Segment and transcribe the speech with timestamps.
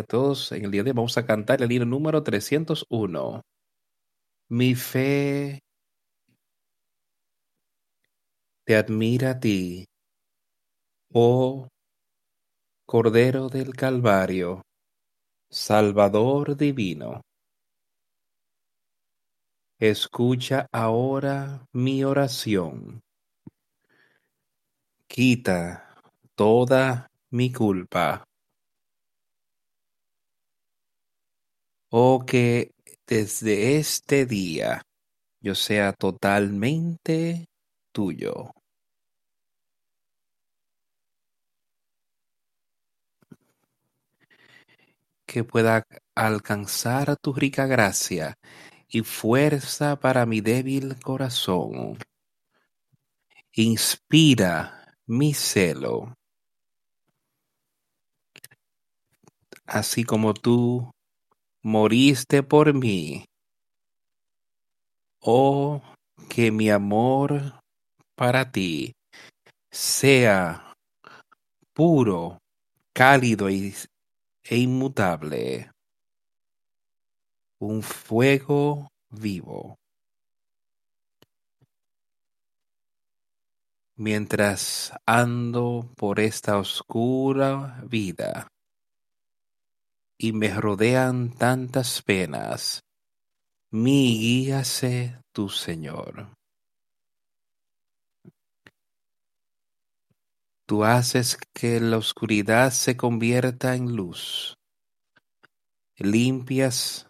[0.00, 0.52] a todos.
[0.52, 3.42] En el día de hoy vamos a cantar el libro número 301.
[4.48, 5.60] Mi fe
[8.64, 9.84] te admira a ti,
[11.12, 11.68] oh
[12.86, 14.62] Cordero del Calvario,
[15.50, 17.20] Salvador divino.
[19.78, 23.00] Escucha ahora mi oración.
[25.08, 25.96] Quita
[26.34, 28.24] toda mi culpa.
[31.92, 32.70] Oh, que
[33.06, 34.82] desde este día
[35.42, 37.46] yo sea totalmente
[37.92, 38.52] tuyo.
[45.26, 45.84] Que pueda
[46.14, 48.34] alcanzar tu rica gracia
[48.88, 51.98] y fuerza para mi débil corazón.
[53.64, 54.54] Inspira
[55.06, 56.14] mi celo.
[59.66, 60.90] Así como tú
[61.62, 63.24] moriste por mí.
[65.20, 65.82] Oh,
[66.28, 67.60] que mi amor
[68.14, 68.94] para ti
[69.70, 70.74] sea
[71.74, 72.38] puro,
[72.94, 75.70] cálido e inmutable.
[77.58, 79.76] Un fuego vivo.
[83.96, 88.48] Mientras ando por esta oscura vida
[90.22, 92.84] y me rodean tantas penas,
[93.70, 96.28] mi guía sé tu Señor.
[100.66, 104.58] Tú haces que la oscuridad se convierta en luz.
[105.96, 107.08] Limpias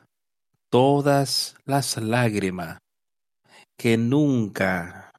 [0.68, 2.78] todas las lágrimas
[3.76, 5.10] que nunca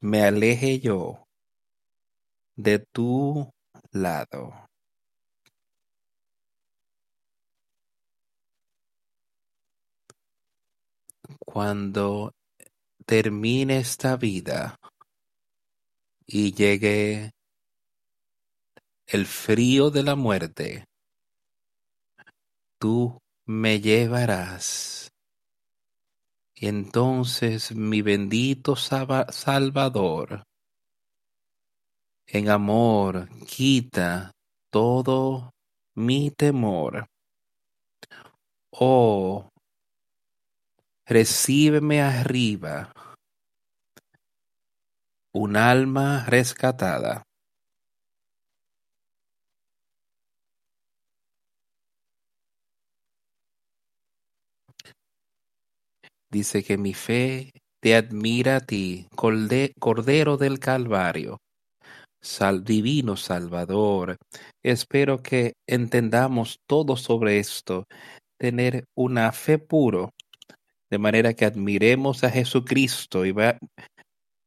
[0.00, 1.24] me aleje yo
[2.54, 3.50] de tu
[3.90, 4.69] lado.
[11.38, 12.32] Cuando
[13.06, 14.76] termine esta vida
[16.26, 17.30] y llegue
[19.06, 20.84] el frío de la muerte,
[22.78, 25.10] tú me llevarás.
[26.54, 30.42] Y entonces mi bendito Salvador,
[32.26, 34.30] en amor, quita
[34.70, 35.50] todo
[35.96, 37.06] mi temor.
[38.72, 39.49] Oh,
[41.10, 42.92] recíbeme arriba,
[45.34, 47.22] un alma rescatada.
[56.30, 57.50] Dice que mi fe
[57.82, 61.38] te admira a ti, Cordero del Calvario,
[62.62, 64.16] divino Salvador.
[64.64, 67.84] Espero que entendamos todo sobre esto,
[68.38, 70.10] tener una fe puro,
[70.90, 73.34] de manera que admiremos a Jesucristo y,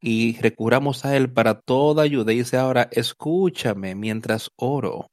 [0.01, 2.33] y recurramos a Él para toda ayuda.
[2.33, 5.09] Y dice ahora, escúchame mientras oro.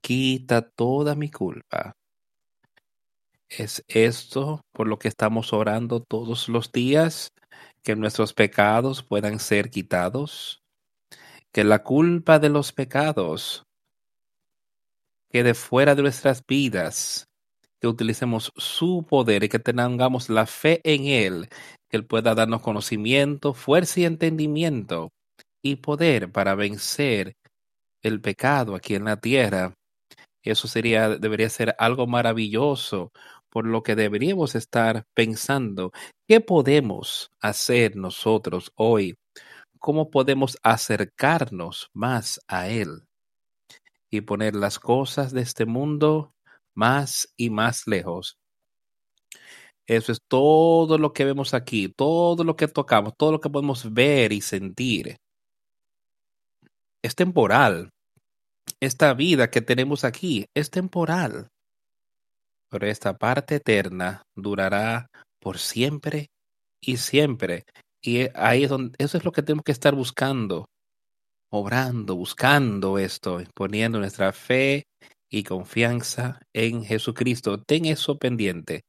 [0.00, 1.96] Quita toda mi culpa
[3.48, 7.32] es esto por lo que estamos orando todos los días,
[7.82, 10.62] que nuestros pecados puedan ser quitados,
[11.52, 13.64] que la culpa de los pecados
[15.30, 17.27] quede fuera de nuestras vidas,
[17.80, 21.48] que utilicemos su poder y que tengamos la fe en Él,
[21.88, 25.10] que Él pueda darnos conocimiento, fuerza y entendimiento
[25.62, 27.34] y poder para vencer
[28.02, 29.74] el pecado aquí en la tierra.
[30.42, 33.10] Eso sería, debería ser algo maravilloso,
[33.50, 35.92] por lo que deberíamos estar pensando,
[36.26, 39.16] ¿qué podemos hacer nosotros hoy?
[39.78, 43.04] ¿Cómo podemos acercarnos más a Él
[44.10, 46.32] y poner las cosas de este mundo
[46.78, 48.38] más y más lejos?
[49.86, 53.92] Eso es todo lo que vemos aquí, todo lo que tocamos, todo lo que podemos
[53.92, 55.16] ver y sentir.
[57.02, 57.90] Es temporal.
[58.80, 61.50] Esta vida que tenemos aquí es temporal
[62.68, 65.10] pero esta parte eterna durará
[65.40, 66.30] por siempre
[66.80, 67.64] y siempre.
[68.00, 70.66] Y ahí es donde, eso es lo que tenemos que estar buscando,
[71.50, 74.84] obrando, buscando esto, poniendo nuestra fe
[75.30, 77.62] y confianza en Jesucristo.
[77.62, 78.82] Ten eso pendiente,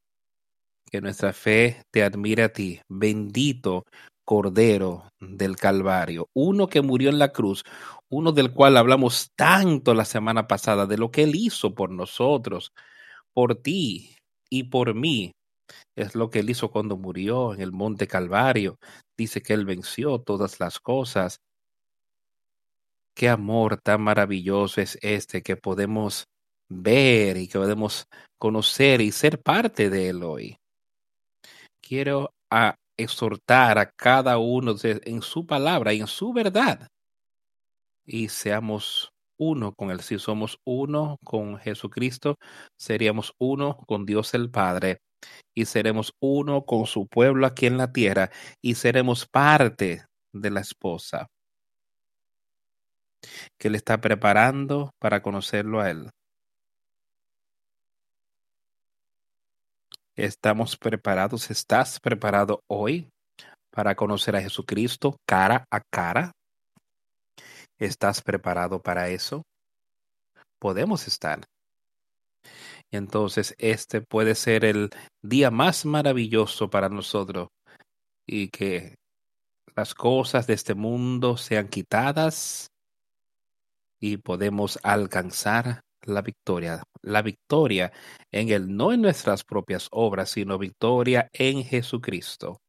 [0.90, 3.86] que nuestra fe te admire a ti, bendito
[4.26, 7.64] Cordero del Calvario, uno que murió en la cruz,
[8.10, 12.72] uno del cual hablamos tanto la semana pasada, de lo que Él hizo por nosotros,
[13.34, 14.16] por ti
[14.50, 15.32] y por mí.
[15.96, 18.78] Es lo que él hizo cuando murió en el monte Calvario.
[19.18, 21.40] Dice que él venció todas las cosas.
[23.20, 26.30] Qué amor tan maravilloso es este que podemos
[26.70, 28.08] ver y que podemos
[28.38, 30.56] conocer y ser parte de Él hoy.
[31.82, 36.88] Quiero a exhortar a cada uno en su palabra y en su verdad
[38.06, 40.00] y seamos uno con Él.
[40.00, 42.38] Si somos uno con Jesucristo,
[42.78, 45.02] seríamos uno con Dios el Padre
[45.54, 48.32] y seremos uno con su pueblo aquí en la tierra
[48.62, 51.28] y seremos parte de la esposa
[53.58, 56.10] que Él está preparando para conocerlo a Él.
[60.16, 61.50] ¿Estamos preparados?
[61.50, 63.10] ¿Estás preparado hoy
[63.72, 66.34] para conocer a Jesucristo cara a cara?
[67.78, 69.44] ¿Estás preparado para eso?
[70.60, 71.46] Podemos estar.
[72.92, 74.90] Y entonces este puede ser el
[75.22, 77.48] día más maravilloso para nosotros
[78.26, 78.96] y que
[79.76, 82.70] las cosas de este mundo sean quitadas
[84.00, 86.84] y podemos alcanzar la victoria.
[87.02, 87.92] La victoria
[88.32, 92.62] en Él, no en nuestras propias obras, sino victoria en Jesucristo.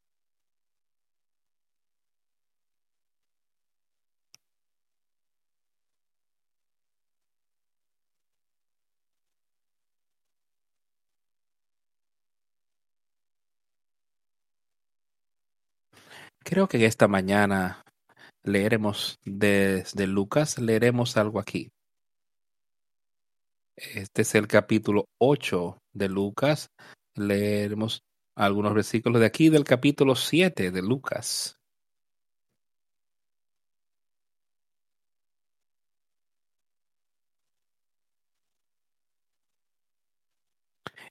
[16.45, 17.83] Creo que esta mañana
[18.43, 21.71] leeremos desde Lucas, leeremos algo aquí.
[23.77, 26.71] Este es el capítulo 8 de Lucas.
[27.15, 28.05] Leeremos
[28.35, 31.59] algunos versículos de aquí del capítulo 7 de Lucas.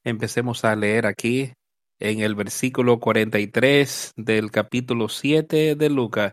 [0.03, 1.53] Empecemos a leer aquí
[1.99, 6.31] en el versículo 43 del capítulo 7 de Lucas.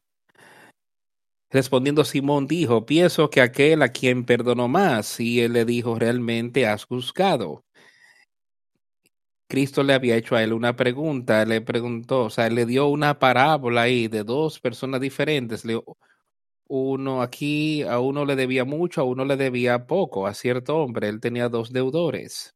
[1.50, 6.66] Respondiendo Simón dijo, pienso que aquel a quien perdonó más, y él le dijo, realmente
[6.66, 7.64] has juzgado.
[9.48, 13.18] Cristo le había hecho a él una pregunta, le preguntó, o sea, le dio una
[13.18, 15.64] parábola ahí de dos personas diferentes.
[15.64, 15.80] Le,
[16.68, 21.08] uno aquí, a uno le debía mucho, a uno le debía poco, a cierto hombre,
[21.08, 22.54] él tenía dos deudores.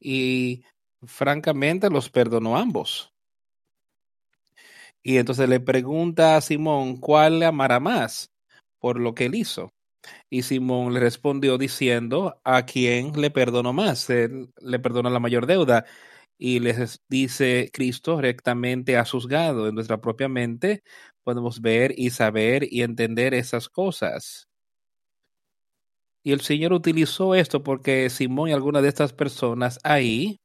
[0.00, 0.64] Y
[1.04, 3.12] francamente los perdonó ambos.
[5.02, 8.30] Y entonces le pregunta a Simón cuál le amará más
[8.78, 9.72] por lo que él hizo.
[10.30, 14.08] Y Simón le respondió diciendo a quién le perdonó más.
[14.08, 15.84] Le perdona la mayor deuda.
[16.38, 19.68] Y les dice Cristo rectamente ha juzgado.
[19.68, 20.82] En nuestra propia mente
[21.22, 24.48] podemos ver y saber y entender esas cosas.
[26.22, 30.40] Y el Señor utilizó esto porque Simón y algunas de estas personas ahí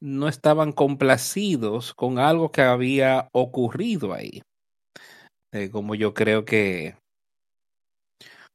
[0.00, 4.42] no estaban complacidos con algo que había ocurrido ahí.
[5.52, 6.96] Eh, como yo creo que,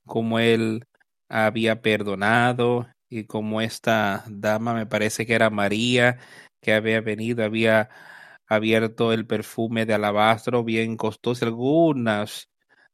[0.06, 0.84] como él
[1.30, 6.20] había perdonado y como esta dama, me parece que era María,
[6.62, 7.90] que había venido, había
[8.48, 11.46] abierto el perfume de alabastro bien costoso.
[11.46, 12.50] Algunas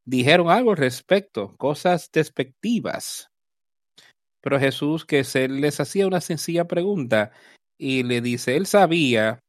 [0.05, 3.29] dijeron algo al respecto, cosas despectivas.
[4.41, 7.31] Pero Jesús que se les hacía una sencilla pregunta
[7.77, 9.39] y le dice, él sabía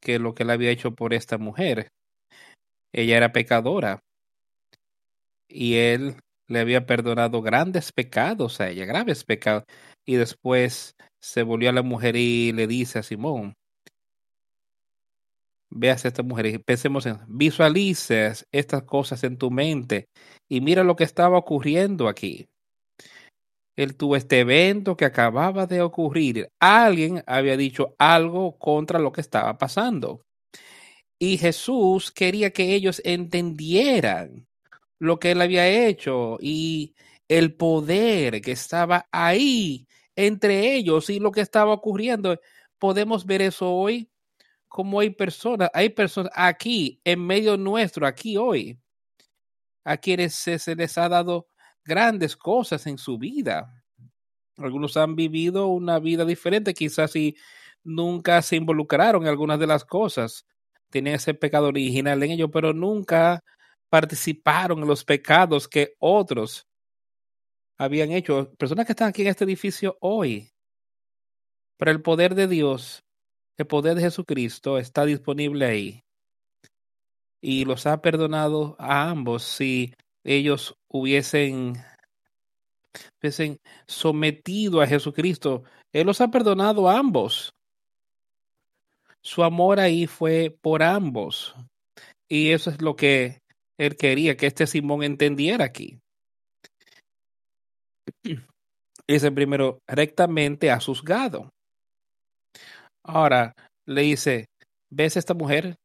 [0.00, 1.92] que lo que él había hecho por esta mujer,
[2.92, 4.02] ella era pecadora
[5.48, 6.16] y él
[6.46, 9.64] le había perdonado grandes pecados a ella, graves pecados.
[10.04, 13.54] Y después se volvió a la mujer y le dice a Simón,
[15.70, 20.08] veas a esta mujer y pensemos en, visualices estas cosas en tu mente
[20.48, 22.48] y mira lo que estaba ocurriendo aquí
[23.82, 26.50] él tuvo este evento que acababa de ocurrir.
[26.60, 30.22] Alguien había dicho algo contra lo que estaba pasando.
[31.18, 34.46] Y Jesús quería que ellos entendieran
[34.98, 36.94] lo que él había hecho y
[37.28, 42.38] el poder que estaba ahí entre ellos y lo que estaba ocurriendo.
[42.78, 44.10] Podemos ver eso hoy
[44.68, 48.78] como hay personas, hay personas aquí en medio nuestro, aquí hoy,
[49.84, 51.49] a quienes se, se les ha dado
[51.90, 53.84] grandes cosas en su vida.
[54.56, 57.36] Algunos han vivido una vida diferente, quizás si
[57.82, 60.46] nunca se involucraron en algunas de las cosas.
[60.88, 63.42] Tenían ese pecado original en ellos, pero nunca
[63.88, 66.68] participaron en los pecados que otros
[67.76, 68.52] habían hecho.
[68.56, 70.52] Personas que están aquí en este edificio hoy.
[71.76, 73.02] Pero el poder de Dios,
[73.56, 76.04] el poder de Jesucristo está disponible ahí.
[77.40, 79.92] Y los ha perdonado a ambos si
[80.24, 81.74] ellos hubiesen,
[83.20, 85.64] hubiesen sometido a Jesucristo.
[85.92, 87.54] Él los ha perdonado a ambos.
[89.22, 91.54] Su amor ahí fue por ambos.
[92.28, 93.40] Y eso es lo que
[93.76, 95.98] él quería que este Simón entendiera aquí.
[99.08, 101.50] Dice primero, rectamente has juzgado.
[103.02, 104.48] Ahora le dice,
[104.88, 105.76] ¿ves esta mujer?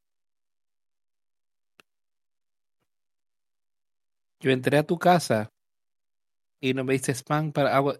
[4.45, 5.51] Yo entré a tu casa
[6.61, 7.99] y no me diste pan para agua.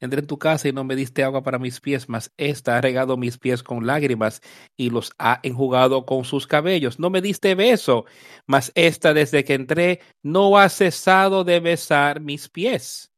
[0.00, 2.80] Entré en tu casa y no me diste agua para mis pies, mas esta ha
[2.80, 4.40] regado mis pies con lágrimas
[4.74, 6.98] y los ha enjugado con sus cabellos.
[6.98, 8.06] No me diste beso,
[8.46, 13.12] mas esta desde que entré no ha cesado de besar mis pies.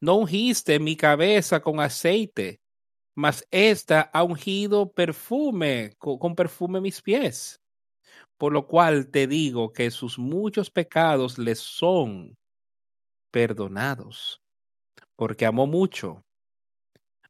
[0.00, 2.60] No ungiste mi cabeza con aceite,
[3.14, 7.60] mas esta ha ungido perfume, con perfume mis pies.
[8.38, 12.36] Por lo cual te digo que sus muchos pecados les son
[13.30, 14.40] perdonados,
[15.16, 16.22] porque amó mucho.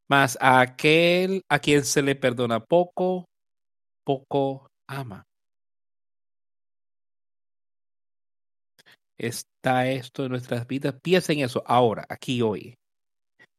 [0.07, 3.25] Mas a aquel a quien se le perdona poco,
[4.05, 5.25] poco ama.
[9.19, 10.95] Está esto en nuestras vidas.
[11.03, 12.75] Piensa en eso ahora, aquí, hoy.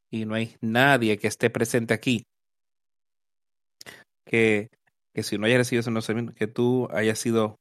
[0.10, 2.24] Y no hay nadie que esté presente aquí
[4.29, 4.70] que,
[5.13, 7.60] que si no haya recibido ese conocimiento, que tú hayas sido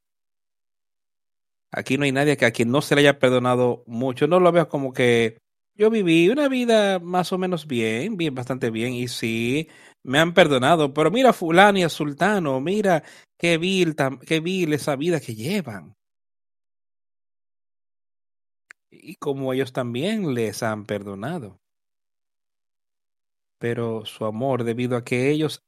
[1.71, 4.27] Aquí no hay nadie que a quien no se le haya perdonado mucho.
[4.27, 5.37] No lo veo como que
[5.75, 9.69] yo viví una vida más o menos bien, bien, bastante bien, y sí,
[10.03, 13.03] me han perdonado, pero mira fulano y a sultano, mira
[13.37, 13.95] qué vil,
[14.27, 15.95] qué vil esa vida que llevan.
[18.91, 21.59] Y como ellos también les han perdonado.
[23.57, 25.63] Pero su amor, debido a que ellos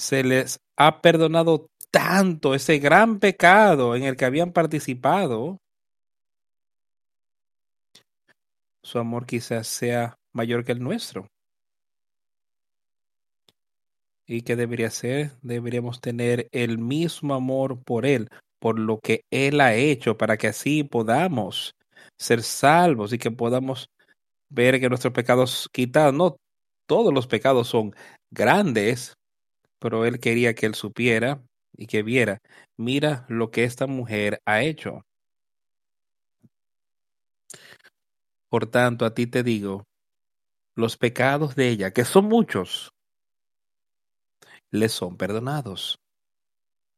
[0.00, 5.58] se les ha perdonado tanto ese gran pecado en el que habían participado,
[8.82, 11.28] su amor quizás sea mayor que el nuestro.
[14.26, 15.32] ¿Y qué debería ser?
[15.42, 18.28] Deberíamos tener el mismo amor por Él,
[18.58, 21.74] por lo que Él ha hecho, para que así podamos
[22.16, 23.90] ser salvos y que podamos
[24.48, 26.36] ver que nuestros pecados quitados, no
[26.86, 27.94] todos los pecados son
[28.30, 29.14] grandes,
[29.80, 31.42] pero Él quería que Él supiera
[31.76, 32.40] y que viera,
[32.76, 35.04] mira lo que esta mujer ha hecho.
[38.48, 39.84] Por tanto, a ti te digo,
[40.74, 42.92] los pecados de ella, que son muchos,
[44.70, 45.98] le son perdonados.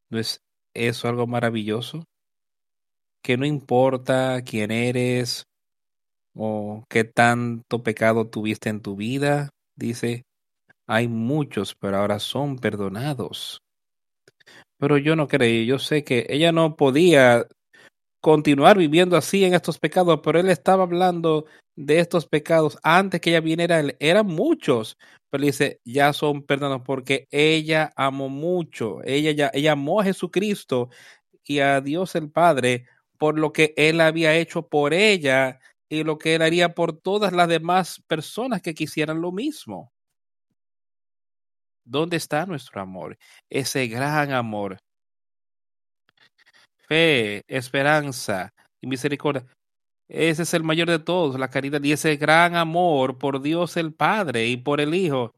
[0.09, 0.41] ¿No es
[0.73, 2.03] eso algo maravilloso?
[3.21, 5.45] Que no importa quién eres
[6.35, 10.23] o qué tanto pecado tuviste en tu vida, dice,
[10.87, 13.61] hay muchos, pero ahora son perdonados.
[14.77, 17.47] Pero yo no creí, yo sé que ella no podía
[18.21, 23.31] continuar viviendo así en estos pecados, pero él estaba hablando de estos pecados antes que
[23.31, 24.97] ella viniera, eran muchos,
[25.29, 30.89] pero dice, ya son perdonados porque ella amó mucho, ella ya, ella amó a Jesucristo
[31.45, 32.85] y a Dios el Padre
[33.17, 37.31] por lo que él había hecho por ella y lo que él haría por todas
[37.31, 39.92] las demás personas que quisieran lo mismo.
[41.85, 43.17] ¿Dónde está nuestro amor?
[43.49, 44.77] Ese gran amor.
[46.87, 49.45] Fe, esperanza y misericordia.
[50.07, 53.93] Ese es el mayor de todos, la caridad y ese gran amor por Dios el
[53.93, 55.33] Padre y por el Hijo.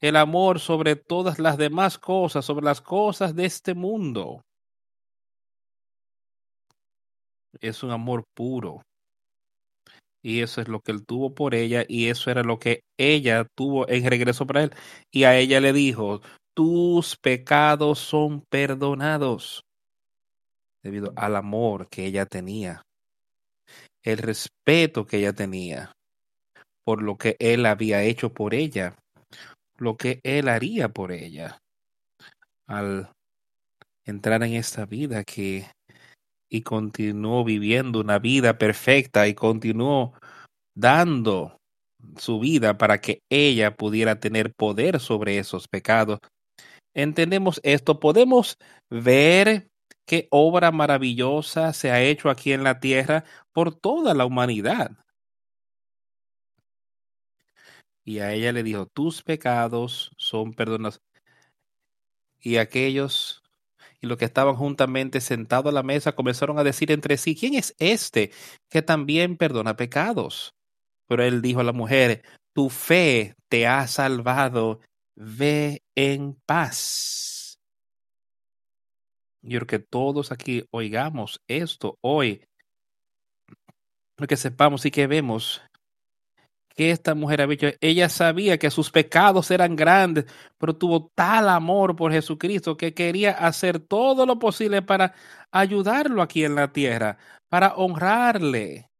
[0.00, 4.42] El amor sobre todas las demás cosas, sobre las cosas de este mundo.
[7.60, 8.82] Es un amor puro
[10.24, 13.46] y eso es lo que él tuvo por ella y eso era lo que ella
[13.54, 14.72] tuvo en regreso para él.
[15.12, 16.22] Y a ella le dijo,
[16.54, 19.64] tus pecados son perdonados
[20.82, 22.80] debido al amor que ella tenía,
[24.02, 25.92] el respeto que ella tenía
[26.84, 28.96] por lo que él había hecho por ella,
[29.76, 31.58] lo que él haría por ella
[32.66, 33.10] al
[34.06, 35.66] entrar en esta vida que
[36.54, 40.14] y continuó viviendo una vida perfecta y continuó
[40.72, 41.58] dando
[42.16, 46.20] su vida para que ella pudiera tener poder sobre esos pecados.
[46.94, 48.56] Entendemos esto, podemos
[48.88, 49.66] ver
[50.06, 54.92] qué obra maravillosa se ha hecho aquí en la tierra por toda la humanidad.
[58.04, 61.02] Y a ella le dijo, tus pecados son perdonados.
[62.40, 63.43] Y aquellos
[64.04, 67.54] y los que estaban juntamente sentados a la mesa comenzaron a decir entre sí, ¿quién
[67.54, 68.32] es este
[68.68, 70.54] que también perdona pecados?
[71.08, 74.80] Pero él dijo a la mujer, tu fe te ha salvado,
[75.14, 77.58] ve en paz.
[79.40, 82.46] Yo creo que todos aquí oigamos esto hoy,
[84.28, 85.62] que sepamos y que vemos
[86.74, 87.66] que esta mujer había hecho.
[87.80, 90.26] Ella sabía que sus pecados eran grandes,
[90.58, 95.14] pero tuvo tal amor por Jesucristo que quería hacer todo lo posible para
[95.50, 98.90] ayudarlo aquí en la tierra, para honrarle.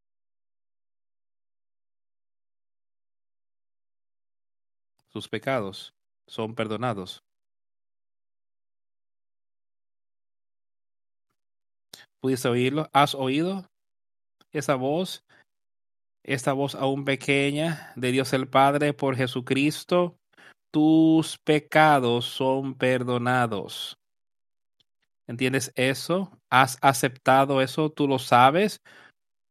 [5.14, 5.94] tus pecados
[6.26, 7.22] son perdonados.
[12.18, 12.90] ¿Pudiste oírlo?
[12.92, 13.70] ¿Has oído
[14.50, 15.23] esa voz?
[16.24, 20.16] Esta voz aún pequeña de Dios el Padre por Jesucristo.
[20.70, 23.98] Tus pecados son perdonados.
[25.26, 26.36] ¿Entiendes eso?
[26.48, 27.90] ¿Has aceptado eso?
[27.90, 28.80] ¿Tú lo sabes?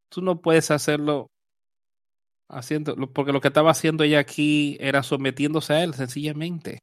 [0.08, 1.30] Tú no puedes hacerlo
[2.48, 6.80] haciendo, porque lo que estaba haciendo ella aquí era sometiéndose a él sencillamente.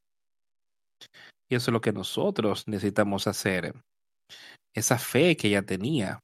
[1.48, 3.74] Y eso es lo que nosotros necesitamos hacer
[4.72, 6.18] esa fe que ella tenía,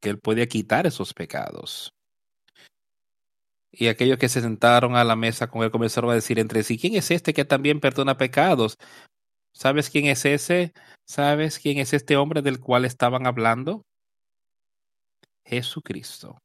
[0.00, 1.95] que él podía quitar esos pecados.
[3.70, 6.78] Y aquellos que se sentaron a la mesa con él comenzaron a decir entre sí,
[6.78, 8.78] ¿quién es este que también perdona pecados?
[9.52, 10.72] ¿Sabes quién es ese?
[11.04, 13.82] ¿Sabes quién es este hombre del cual estaban hablando?
[15.44, 16.38] Jesucristo.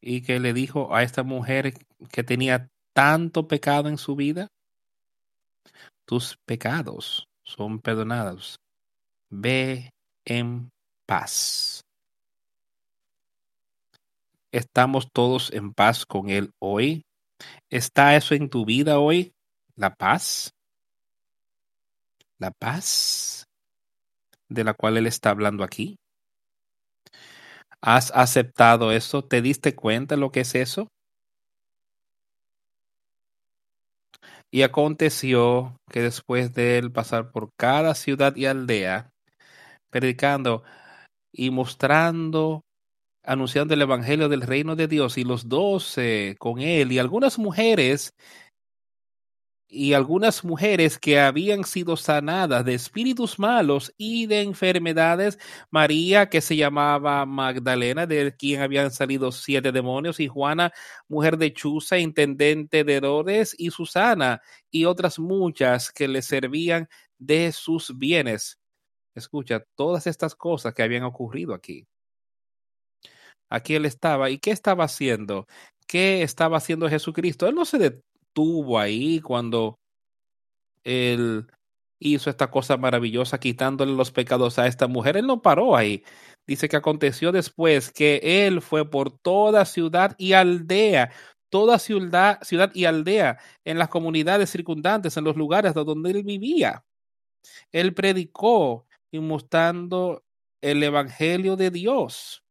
[0.00, 1.74] Y que le dijo a esta mujer
[2.10, 4.48] que tenía tanto pecado en su vida,
[6.04, 8.58] tus pecados son perdonados.
[9.28, 9.90] Ve
[10.24, 10.70] en
[11.06, 11.84] paz.
[14.52, 17.04] ¿Estamos todos en paz con Él hoy?
[17.70, 19.32] ¿Está eso en tu vida hoy?
[19.76, 20.52] ¿La paz?
[22.38, 23.44] ¿La paz
[24.48, 25.96] de la cual Él está hablando aquí?
[27.80, 29.22] ¿Has aceptado eso?
[29.22, 30.88] ¿Te diste cuenta lo que es eso?
[34.50, 39.10] Y aconteció que después de él pasar por cada ciudad y aldea,
[39.90, 40.64] predicando
[41.32, 42.62] y mostrando,
[43.22, 48.14] anunciando el Evangelio del reino de Dios, y los doce con él, y algunas mujeres
[49.70, 55.38] y algunas mujeres que habían sido sanadas de espíritus malos y de enfermedades,
[55.70, 60.72] María, que se llamaba Magdalena, de quien habían salido siete demonios, y Juana,
[61.08, 67.52] mujer de Chuza, intendente de Herodes, y Susana, y otras muchas que le servían de
[67.52, 68.58] sus bienes.
[69.14, 71.86] Escucha, todas estas cosas que habían ocurrido aquí.
[73.50, 75.46] Aquí él estaba, ¿y qué estaba haciendo?
[75.86, 77.46] ¿Qué estaba haciendo Jesucristo?
[77.46, 79.78] Él no se estuvo ahí cuando
[80.84, 81.46] él
[81.98, 85.16] hizo esta cosa maravillosa quitándole los pecados a esta mujer.
[85.16, 86.04] Él no paró ahí.
[86.46, 91.12] Dice que aconteció después que él fue por toda ciudad y aldea,
[91.50, 96.84] toda ciudad, ciudad y aldea, en las comunidades circundantes, en los lugares donde él vivía.
[97.72, 100.22] Él predicó y mostrando
[100.62, 102.42] el evangelio de Dios.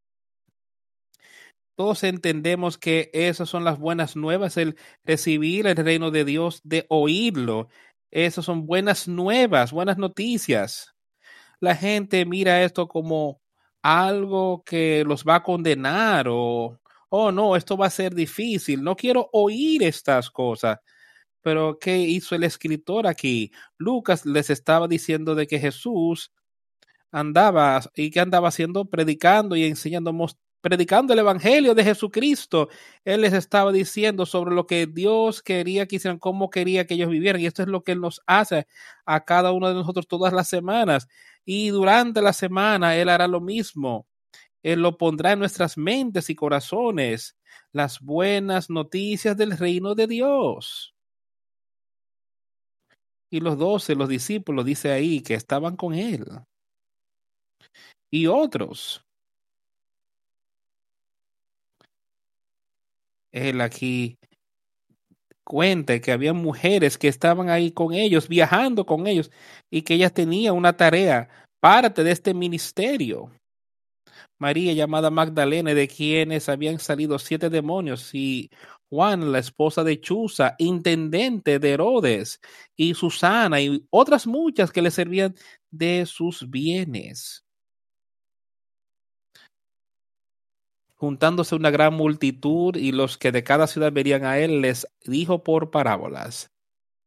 [1.80, 6.86] Todos entendemos que esas son las buenas nuevas, el recibir el reino de Dios, de
[6.90, 7.70] oírlo.
[8.12, 10.94] Esas son buenas nuevas, buenas noticias.
[11.62, 13.40] La gente mira esto como
[13.82, 18.84] algo que los va a condenar o, oh no, esto va a ser difícil.
[18.84, 20.80] No quiero oír estas cosas.
[21.42, 23.54] Pero ¿qué hizo el escritor aquí?
[23.78, 26.34] Lucas les estaba diciendo de que Jesús
[27.10, 30.12] andaba y que andaba haciendo predicando y enseñando
[30.62, 32.70] predicando el Evangelio de Jesucristo,
[33.06, 37.10] Él les estaba diciendo sobre lo que Dios quería que hicieran, cómo quería que ellos
[37.10, 37.42] vivieran.
[37.42, 38.68] Y esto es lo que Él nos hace
[39.06, 41.08] a cada uno de nosotros todas las semanas.
[41.46, 44.08] Y durante la semana Él hará lo mismo.
[44.64, 47.38] Él lo pondrá en nuestras mentes y corazones,
[47.72, 50.94] las buenas noticias del reino de Dios.
[53.32, 56.26] Y los doce, los discípulos, dice ahí, que estaban con Él.
[58.12, 59.06] Y otros
[63.32, 64.18] él aquí
[65.44, 69.32] cuenta que había mujeres que estaban ahí con ellos, viajando con ellos,
[69.72, 71.28] y que ellas tenían una tarea,
[71.60, 73.32] parte de este ministerio.
[74.38, 78.52] María llamada Magdalena, de quienes habían salido siete demonios, y
[78.90, 82.40] Juan, la esposa de Chuza, intendente de Herodes,
[82.76, 85.36] y Susana, y otras muchas que le servían
[85.72, 87.44] de sus bienes.
[91.00, 95.44] Juntándose una gran multitud y los que de cada ciudad verían a él, les dijo
[95.44, 96.52] por parábolas.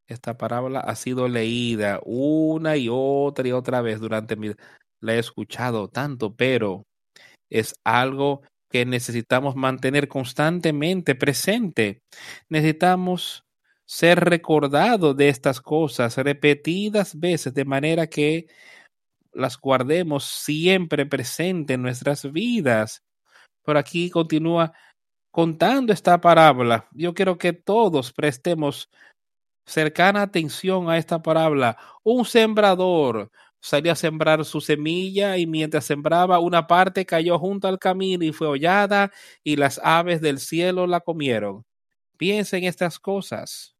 [0.08, 4.52] Esta parábola ha sido leída una y otra y otra vez durante mi...
[5.00, 6.84] La he escuchado tanto, pero
[7.50, 12.00] es algo que necesitamos mantener constantemente presente.
[12.48, 13.44] Necesitamos
[13.84, 18.46] ser recordados de estas cosas repetidas veces de manera que
[19.32, 23.02] las guardemos siempre presente en nuestras vidas.
[23.62, 24.72] Por aquí continúa
[25.30, 26.88] contando esta parábola.
[26.92, 28.90] Yo quiero que todos prestemos
[29.66, 31.76] cercana atención a esta parábola.
[32.04, 37.78] Un sembrador salió a sembrar su semilla y mientras sembraba una parte cayó junto al
[37.78, 39.12] camino y fue hollada
[39.44, 41.64] y las aves del cielo la comieron.
[42.16, 43.74] Piensa en estas cosas.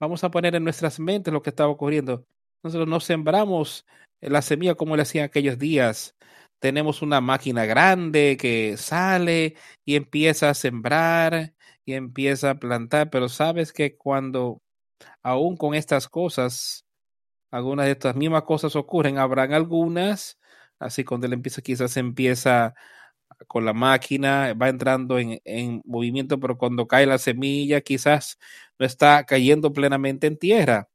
[0.00, 2.26] Vamos a poner en nuestras mentes lo que estaba ocurriendo.
[2.62, 3.86] Nosotros no sembramos
[4.20, 6.16] la semilla como le hacían aquellos días.
[6.62, 13.28] Tenemos una máquina grande que sale y empieza a sembrar y empieza a plantar, pero
[13.28, 14.62] sabes que cuando
[15.24, 16.86] aún con estas cosas,
[17.50, 20.38] algunas de estas mismas cosas ocurren, habrán algunas,
[20.78, 22.74] así cuando él empieza, quizás empieza
[23.48, 28.38] con la máquina, va entrando en, en movimiento, pero cuando cae la semilla, quizás
[28.78, 30.88] no está cayendo plenamente en tierra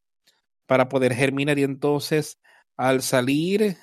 [0.67, 2.39] para poder germinar y entonces
[2.77, 3.77] al salir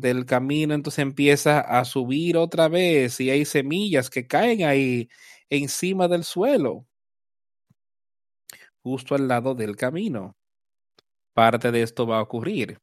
[0.00, 5.08] del camino, entonces empieza a subir otra vez y hay semillas que caen ahí
[5.50, 6.86] encima del suelo,
[8.82, 10.36] justo al lado del camino.
[11.34, 12.78] Parte de esto va a ocurrir.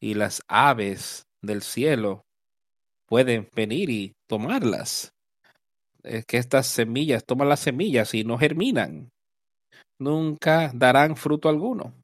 [0.00, 2.24] Y las aves del cielo
[3.06, 5.12] pueden venir y tomarlas.
[6.02, 9.10] Es que estas semillas, toman las semillas y no germinan.
[9.98, 11.94] Nunca darán fruto alguno.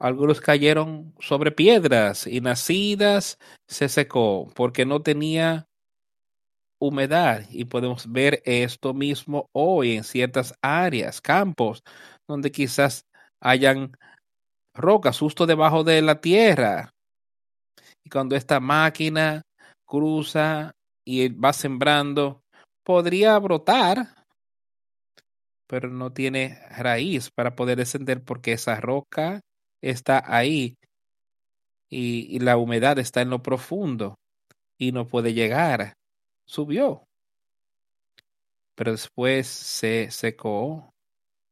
[0.00, 5.68] Algunos cayeron sobre piedras y nacidas se secó porque no tenía
[6.80, 11.82] humedad y podemos ver esto mismo hoy en ciertas áreas, campos,
[12.26, 13.04] donde quizás
[13.42, 13.94] hayan
[14.74, 16.94] rocas justo debajo de la tierra.
[18.02, 19.42] Y cuando esta máquina
[19.84, 20.72] cruza
[21.04, 22.40] y va sembrando,
[22.84, 24.14] podría brotar,
[25.66, 29.42] pero no tiene raíz para poder descender porque esa roca
[29.82, 30.76] está ahí
[31.88, 34.18] y, y la humedad está en lo profundo
[34.78, 35.94] y no puede llegar
[36.50, 37.06] subió.
[38.74, 40.92] Pero después se secó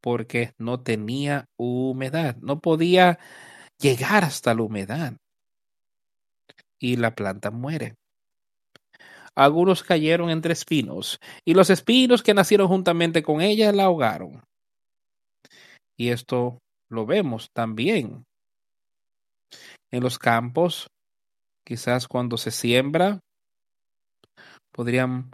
[0.01, 3.19] porque no tenía humedad, no podía
[3.79, 5.15] llegar hasta la humedad.
[6.81, 7.95] Y la planta muere.
[9.35, 14.43] Algunos cayeron entre espinos, y los espinos que nacieron juntamente con ella la ahogaron.
[15.97, 18.27] Y esto lo vemos también
[19.91, 20.91] en los campos,
[21.65, 23.21] quizás cuando se siembra,
[24.73, 25.31] podrían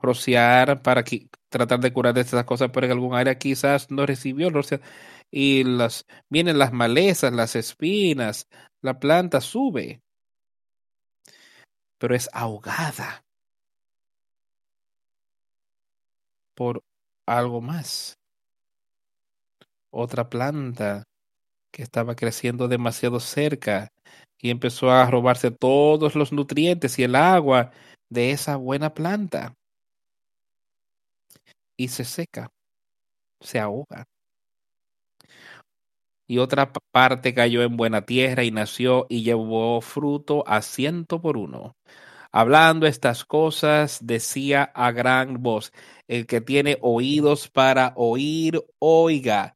[0.00, 1.04] rociar para
[1.48, 4.50] tratar de curar de estas cosas, pero en algún área quizás no recibió.
[5.30, 8.48] Y las, vienen las malezas, las espinas,
[8.80, 10.02] la planta sube,
[11.98, 13.24] pero es ahogada
[16.54, 16.84] por
[17.26, 18.18] algo más.
[19.96, 21.04] Otra planta
[21.70, 23.92] que estaba creciendo demasiado cerca
[24.40, 27.70] y empezó a robarse todos los nutrientes y el agua
[28.08, 29.54] de esa buena planta
[31.76, 32.50] y se seca,
[33.40, 34.08] se ahoga.
[36.26, 41.36] Y otra parte cayó en buena tierra y nació y llevó fruto a ciento por
[41.36, 41.76] uno.
[42.32, 45.72] Hablando estas cosas, decía a gran voz,
[46.08, 49.54] el que tiene oídos para oír, oiga.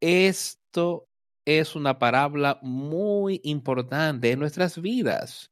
[0.00, 1.06] Esto
[1.44, 5.50] es una parábola muy importante en nuestras vidas.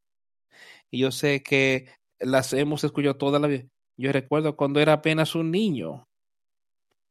[0.91, 3.65] Y yo sé que las hemos escuchado toda la vida.
[3.97, 6.07] Yo recuerdo cuando era apenas un niño,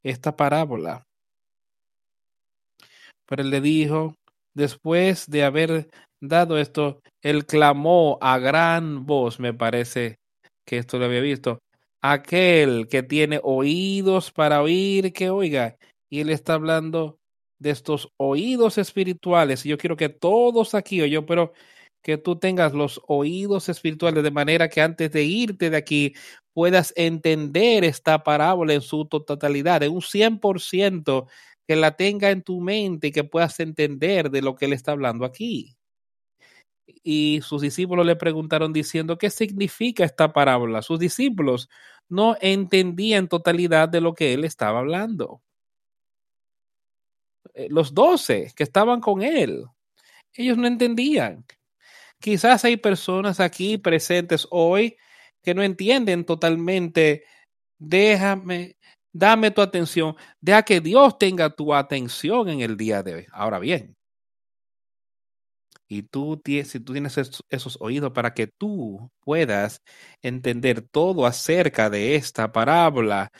[0.04, 1.08] esta parábola.
[3.26, 4.16] Pero él le dijo,
[4.54, 10.20] después de haber dado esto, él clamó a gran voz, me parece
[10.66, 11.60] que esto lo había visto,
[12.02, 15.78] aquel que tiene oídos para oír, que oiga.
[16.10, 17.18] Y él está hablando
[17.60, 19.66] de estos oídos espirituales.
[19.66, 21.54] Y yo quiero que todos aquí, o yo, pero
[22.04, 26.14] que tú tengas los oídos espirituales de manera que antes de irte de aquí
[26.54, 31.28] puedas entender esta parábola en su totalidad, en un 100%,
[31.68, 34.92] que la tenga en tu mente y que puedas entender de lo que él está
[34.92, 35.78] hablando aquí.
[37.04, 40.82] Y sus discípulos le preguntaron diciendo, ¿qué significa esta parábola?
[40.82, 41.70] Sus discípulos
[42.10, 45.42] no entendían totalidad de lo que él estaba hablando.
[47.54, 49.66] Eh, los doce que estaban con él,
[50.34, 51.46] ellos no entendían.
[52.20, 54.98] Quizás hay personas aquí presentes hoy
[55.42, 57.26] que no entienden totalmente.
[57.80, 58.78] Déjame,
[59.12, 60.16] dame tu atención.
[60.42, 63.26] Deja que Dios tenga tu atención en el día de hoy.
[63.32, 63.96] Ahora bien,
[65.88, 69.82] y tú, si tú tienes esos, oídos para que tú puedas
[70.22, 73.32] entender todo acerca de esta parábola,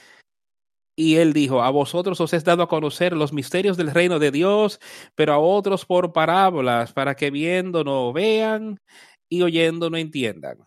[0.96, 4.32] y él dijo, a vosotros os es dado a conocer los misterios del reino de
[4.32, 4.80] Dios,
[5.16, 8.80] pero a otros por parábolas, para que viendo no vean
[9.28, 10.60] y oyendo no entiendan.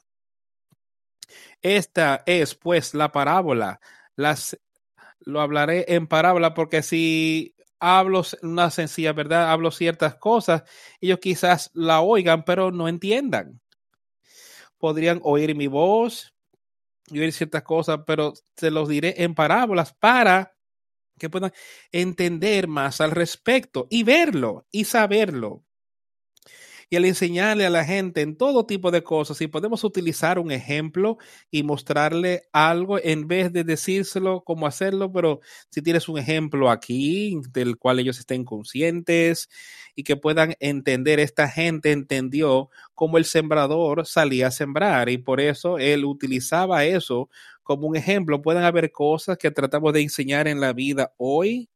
[1.62, 3.80] Esta es pues la parábola.
[4.16, 4.58] Las,
[5.20, 10.64] lo hablaré en parábola porque si hablo una sencilla verdad, hablo ciertas cosas,
[11.00, 13.60] ellos quizás la oigan, pero no entiendan.
[14.78, 16.35] Podrían oír mi voz
[17.08, 20.56] y oír ciertas cosas, pero se los diré en parábolas para
[21.18, 21.52] que puedan
[21.92, 25.65] entender más al respecto y verlo y saberlo
[26.88, 30.52] y al enseñarle a la gente en todo tipo de cosas, si podemos utilizar un
[30.52, 31.18] ejemplo
[31.50, 37.40] y mostrarle algo en vez de decírselo cómo hacerlo, pero si tienes un ejemplo aquí
[37.52, 39.48] del cual ellos estén conscientes
[39.96, 45.40] y que puedan entender, esta gente entendió cómo el sembrador salía a sembrar y por
[45.40, 47.28] eso él utilizaba eso
[47.62, 48.42] como un ejemplo.
[48.42, 51.68] Pueden haber cosas que tratamos de enseñar en la vida hoy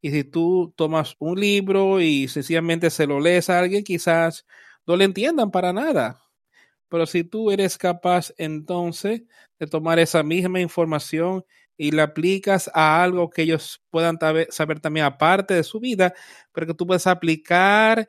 [0.00, 4.46] y si tú tomas un libro y sencillamente se lo lees a alguien, quizás
[4.86, 6.22] no le entiendan para nada.
[6.88, 9.22] Pero si tú eres capaz entonces
[9.58, 11.44] de tomar esa misma información
[11.76, 14.18] y la aplicas a algo que ellos puedan
[14.50, 16.14] saber también aparte de su vida,
[16.52, 18.08] pero que tú puedes aplicar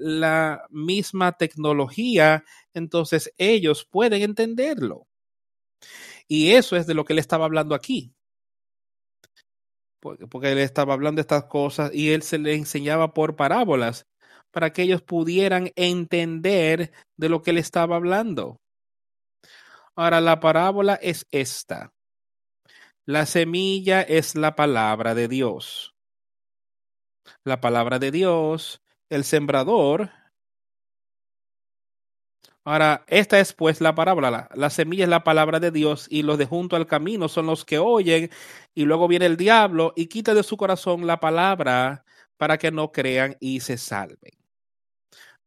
[0.00, 5.06] la misma tecnología, entonces ellos pueden entenderlo.
[6.28, 8.12] Y eso es de lo que él estaba hablando aquí
[10.00, 14.06] porque él estaba hablando estas cosas y él se le enseñaba por parábolas
[14.50, 18.60] para que ellos pudieran entender de lo que él estaba hablando.
[19.94, 21.92] Ahora, la parábola es esta.
[23.04, 25.94] La semilla es la palabra de Dios.
[27.44, 30.10] La palabra de Dios, el sembrador,
[32.68, 34.50] Ahora, esta es pues la parábola.
[34.54, 37.64] La, semilla es la palabra de Dios y los de junto al camino son los
[37.64, 38.28] que oyen
[38.74, 42.04] y luego viene el diablo y quita de su corazón la palabra
[42.36, 44.34] para que no crean y se salven.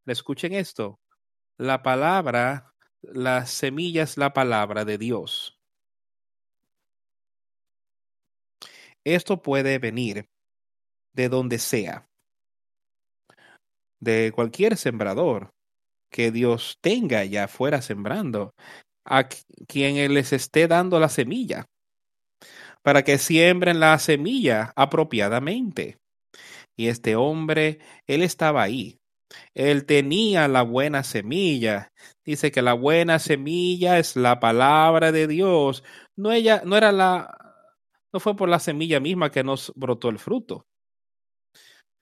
[0.04, 0.98] Escuchen esto.
[1.58, 5.56] La palabra, la semilla es la palabra de Dios.
[9.04, 10.28] Esto puede venir
[11.12, 12.08] de donde sea,
[14.00, 15.54] de cualquier sembrador,
[16.12, 18.54] que Dios tenga ya fuera sembrando,
[19.04, 19.28] a
[19.66, 21.66] quien les esté dando la semilla,
[22.82, 25.98] para que siembren la semilla apropiadamente.
[26.76, 28.98] Y este hombre, él estaba ahí.
[29.54, 31.92] Él tenía la buena semilla.
[32.24, 35.82] Dice que la buena semilla es la palabra de Dios.
[36.16, 37.42] No ella, no era la,
[38.12, 40.66] no fue por la semilla misma que nos brotó el fruto.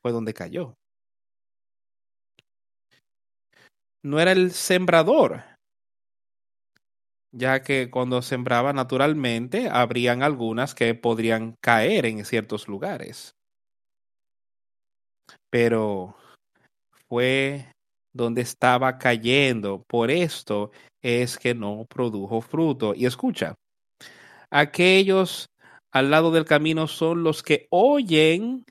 [0.02, 0.79] Fue donde cayó.
[4.02, 5.44] No era el sembrador,
[7.32, 13.34] ya que cuando sembraba naturalmente habrían algunas que podrían caer en ciertos lugares.
[15.50, 16.16] Pero
[17.08, 17.72] fue
[18.12, 20.70] donde estaba cayendo, por esto
[21.02, 22.94] es que no produjo fruto.
[22.94, 23.54] Y escucha,
[24.50, 25.46] aquellos
[25.92, 28.64] al lado del camino son los que oyen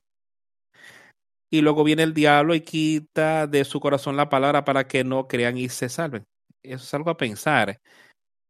[1.49, 5.27] y luego viene el diablo y quita de su corazón la palabra para que no
[5.27, 6.25] crean y se salven.
[6.61, 7.79] Eso es algo a pensar.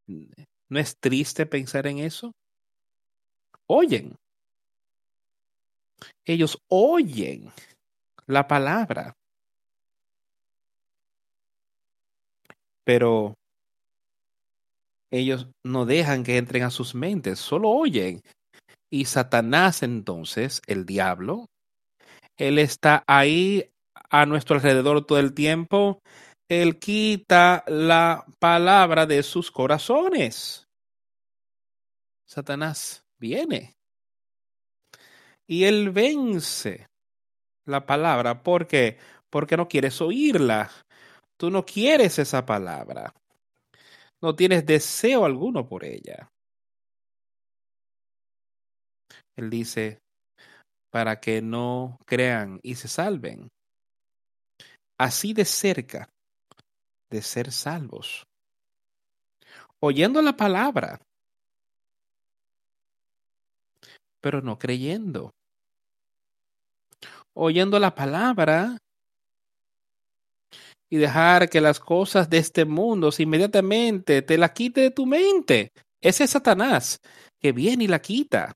[0.08, 2.34] ¿No es triste pensar en eso?
[3.68, 4.16] Oyen.
[6.26, 7.52] Ellos oyen
[8.26, 9.16] la palabra.
[12.84, 13.36] Pero
[15.12, 18.22] ellos no dejan que entren a sus mentes, solo oyen.
[18.90, 21.48] Y Satanás entonces, el diablo,
[22.40, 23.70] él está ahí
[24.10, 26.02] a nuestro alrededor todo el tiempo.
[26.48, 30.68] Él quita la palabra de sus corazones.
[32.26, 33.76] Satanás viene
[35.46, 36.88] y él vence
[37.66, 38.42] la palabra.
[38.42, 38.98] ¿Por qué?
[39.30, 40.72] Porque no quieres oírla.
[41.36, 43.14] Tú no quieres esa palabra.
[44.22, 46.32] No tienes deseo alguno por ella.
[49.36, 50.00] Él dice,
[50.90, 53.52] para que no crean y se salven.
[54.98, 56.10] Así de cerca
[57.10, 58.26] de ser salvos.
[59.80, 61.00] Oyendo la palabra,
[64.20, 65.34] pero no creyendo.
[67.34, 68.78] Oyendo la palabra
[70.90, 75.72] y dejar que las cosas de este mundo inmediatamente te la quite de tu mente.
[76.02, 77.00] Ese es Satanás
[77.40, 78.54] que viene y la quita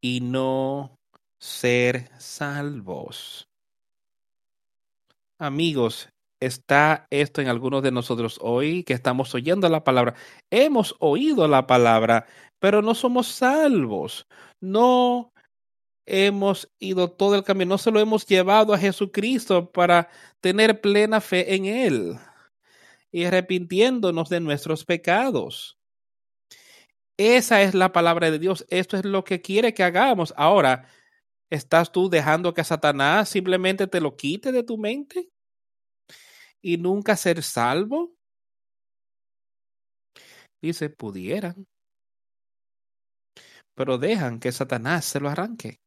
[0.00, 0.98] y no
[1.38, 3.48] ser salvos.
[5.38, 6.10] Amigos,
[6.40, 10.14] está esto en algunos de nosotros hoy que estamos oyendo la palabra.
[10.50, 12.26] Hemos oído la palabra,
[12.58, 14.26] pero no somos salvos.
[14.60, 15.32] No
[16.06, 20.08] hemos ido todo el camino, no se lo hemos llevado a Jesucristo para
[20.40, 22.18] tener plena fe en Él
[23.12, 25.79] y arrepintiéndonos de nuestros pecados.
[27.22, 28.64] Esa es la palabra de Dios.
[28.70, 30.32] Esto es lo que quiere que hagamos.
[30.38, 30.88] Ahora,
[31.50, 35.28] ¿estás tú dejando que Satanás simplemente te lo quite de tu mente?
[36.62, 38.14] ¿Y nunca ser salvo?
[40.62, 41.66] Dice, pudieran.
[43.74, 45.78] Pero dejan que Satanás se lo arranque.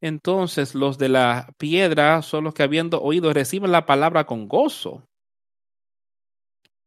[0.00, 5.04] Entonces los de la piedra son los que habiendo oído reciben la palabra con gozo.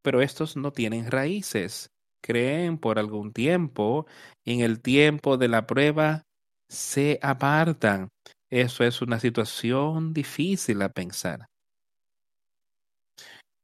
[0.02, 1.90] Pero estos no tienen raíces.
[2.22, 4.06] Creen por algún tiempo
[4.46, 6.24] en el tiempo de la prueba
[6.68, 8.10] se apartan.
[8.50, 11.48] Eso es una situación difícil a pensar.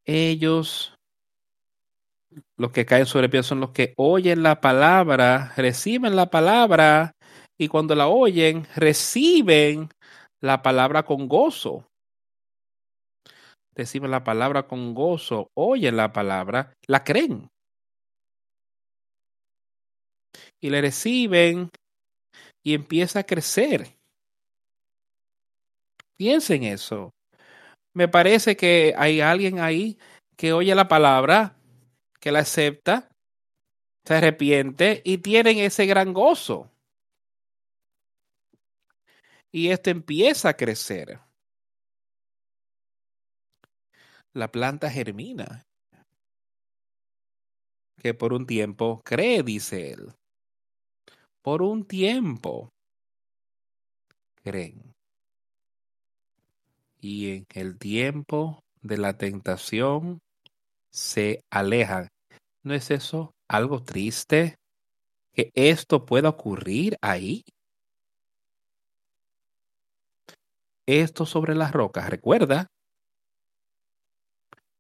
[0.06, 0.94] Ellos,
[2.58, 7.14] los que caen sobre pie son los que oyen la palabra, reciben la palabra
[7.58, 9.90] y cuando la oyen, reciben
[10.42, 11.88] la palabra con gozo.
[13.74, 17.50] Reciben la palabra con gozo, oyen la palabra, la creen.
[20.60, 21.70] Y le reciben
[22.64, 23.96] y empieza a crecer.
[26.18, 27.14] Piensen eso.
[27.94, 29.98] Me parece que hay alguien ahí
[30.36, 31.56] que oye la palabra,
[32.20, 33.10] que la acepta,
[34.04, 36.72] se arrepiente y tienen ese gran gozo
[39.56, 41.18] y este empieza a crecer.
[44.34, 45.66] La planta germina,
[48.04, 50.14] que por un tiempo cree, dice él.
[51.46, 52.74] Por un tiempo
[54.44, 54.96] creen.
[57.00, 60.22] Y en el tiempo de la tentación
[60.90, 62.08] se alejan.
[62.64, 64.56] ¿No es eso algo triste?
[65.36, 67.44] Que esto pueda ocurrir ahí.
[70.88, 72.10] esto sobre las rocas.
[72.10, 72.66] Recuerda,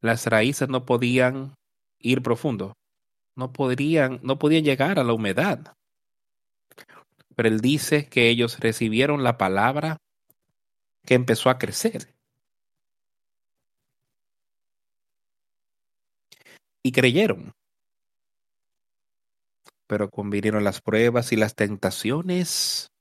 [0.01, 1.53] las raíces no podían
[1.99, 2.73] ir profundo,
[3.35, 5.75] no podrían, no podían llegar a la humedad.
[7.35, 9.97] Pero él dice que ellos recibieron la palabra
[11.05, 12.13] que empezó a crecer.
[16.81, 17.53] Y creyeron.
[19.87, 22.91] Pero cuando vinieron las pruebas y las tentaciones,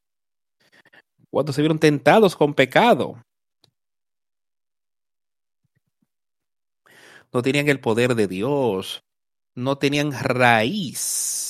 [1.31, 3.25] cuando se vieron tentados con pecado.
[7.33, 9.03] No tenían el poder de Dios,
[9.55, 11.43] no tenían raíz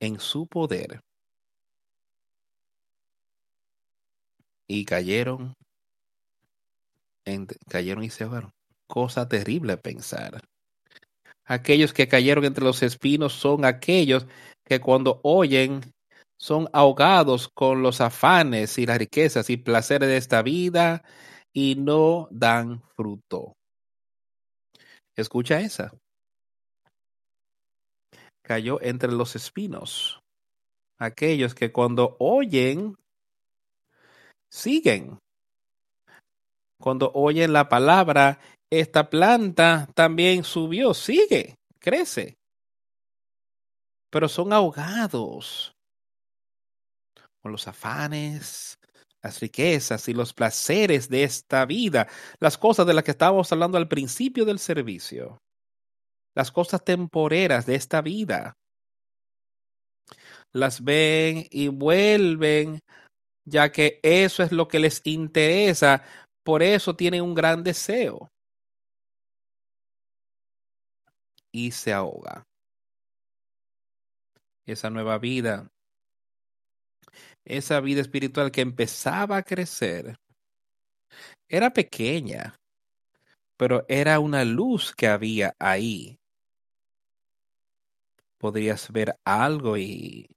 [0.00, 1.00] en su poder.
[4.68, 5.54] Y cayeron,
[7.24, 8.50] en, cayeron y se ahogaron.
[8.86, 10.40] Cosa terrible pensar.
[11.44, 14.26] Aquellos que cayeron entre los espinos son aquellos
[14.64, 15.80] que cuando oyen
[16.38, 21.02] son ahogados con los afanes y las riquezas y placeres de esta vida
[21.52, 23.56] y no dan fruto.
[25.14, 25.92] Escucha esa.
[28.46, 30.22] Cayó entre los espinos.
[30.98, 32.96] Aquellos que cuando oyen,
[34.48, 35.18] siguen.
[36.80, 38.38] Cuando oyen la palabra,
[38.70, 42.36] esta planta también subió, sigue, crece.
[44.10, 45.76] Pero son ahogados
[47.50, 48.78] los afanes,
[49.22, 52.08] las riquezas y los placeres de esta vida,
[52.40, 55.38] las cosas de las que estábamos hablando al principio del servicio,
[56.36, 58.56] las cosas temporeras de esta vida.
[60.52, 62.80] Las ven y vuelven,
[63.44, 66.04] ya que eso es lo que les interesa,
[66.44, 68.28] por eso tienen un gran deseo.
[71.52, 72.44] Y se ahoga.
[74.66, 75.68] Esa nueva vida
[77.46, 80.16] esa vida espiritual que empezaba a crecer,
[81.48, 82.56] era pequeña,
[83.56, 86.18] pero era una luz que había ahí.
[88.46, 90.28] Podrías ver algo y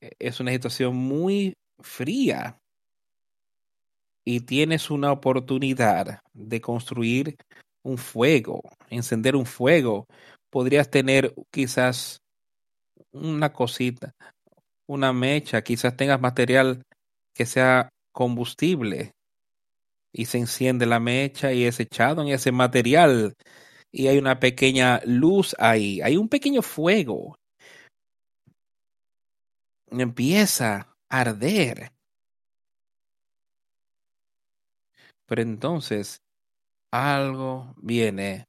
[0.00, 2.58] e-, es una situación muy fría.
[4.24, 7.36] Y tienes una oportunidad de construir
[7.84, 10.06] un fuego, encender un fuego.
[10.50, 12.20] Podrías tener quizás
[13.12, 14.16] una cosita,
[14.88, 16.82] una mecha, quizás tengas material
[17.34, 19.12] que sea combustible.
[20.12, 23.36] Y se enciende la mecha y es echado en ese material
[23.90, 27.38] y hay una pequeña luz ahí, hay un pequeño fuego.
[29.90, 31.92] Empieza a arder.
[35.26, 36.22] Pero entonces
[36.90, 38.46] algo viene,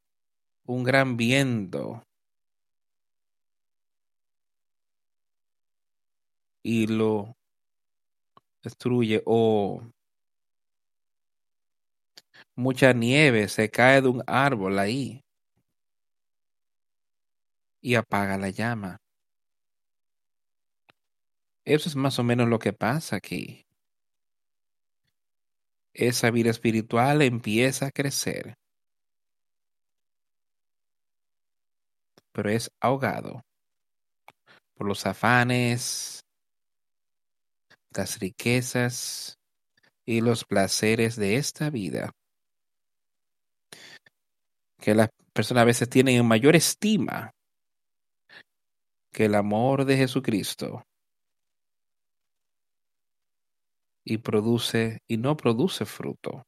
[0.66, 2.04] un gran viento
[6.64, 7.36] y lo
[8.62, 9.82] destruye o
[12.56, 15.24] mucha nieve se cae de un árbol ahí
[17.82, 18.98] y apaga la llama.
[21.66, 23.66] Eso es más o menos lo que pasa aquí.
[25.94, 28.56] esa vida espiritual empieza a crecer,
[32.32, 33.42] pero es ahogado
[34.76, 36.22] por los afanes,
[37.94, 39.38] las riquezas
[40.06, 42.12] y los placeres de esta vida,
[44.80, 47.32] que las personas a veces tienen en mayor estima
[49.12, 50.84] que el amor de Jesucristo
[54.04, 56.44] y produce y no produce fruto.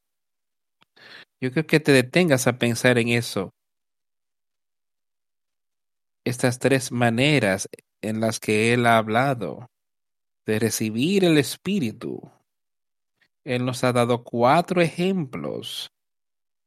[1.40, 3.54] Yo creo que te detengas a pensar en eso.
[6.24, 7.70] Estas tres maneras
[8.02, 9.70] en las que Él ha hablado
[10.46, 12.32] de recibir el Espíritu.
[13.44, 15.92] Él nos ha dado cuatro ejemplos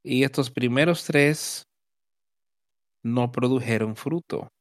[0.02, 1.66] y estos primeros tres
[3.02, 4.53] no produjeron fruto.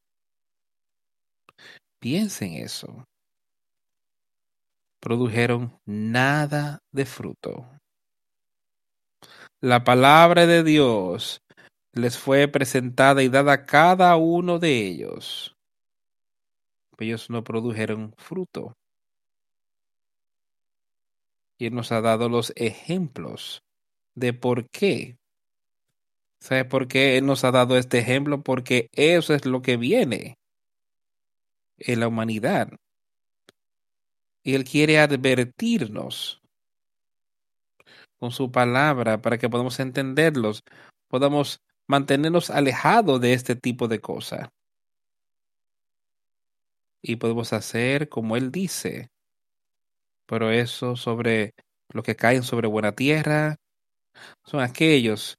[2.03, 3.07] Piensen eso.
[4.99, 7.65] Produjeron nada de fruto.
[9.61, 11.41] La palabra de Dios
[11.93, 15.55] les fue presentada y dada a cada uno de ellos.
[16.97, 18.75] Ellos no produjeron fruto.
[21.57, 23.63] Y Él nos ha dado los ejemplos
[24.13, 25.15] de por qué.
[26.41, 28.41] ¿Sabe por qué Él nos ha dado este ejemplo?
[28.41, 30.35] Porque eso es lo que viene
[31.77, 32.69] en la humanidad.
[34.43, 36.41] Él quiere advertirnos
[38.19, 40.63] con su palabra para que podamos entenderlos,
[41.07, 44.49] podamos mantenernos alejados de este tipo de cosas.
[47.01, 49.09] Y podemos hacer como Él dice.
[50.25, 51.53] Pero eso sobre
[51.89, 53.57] lo que caen sobre buena tierra
[54.43, 55.37] son aquellos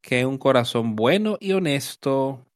[0.00, 2.47] que un corazón bueno y honesto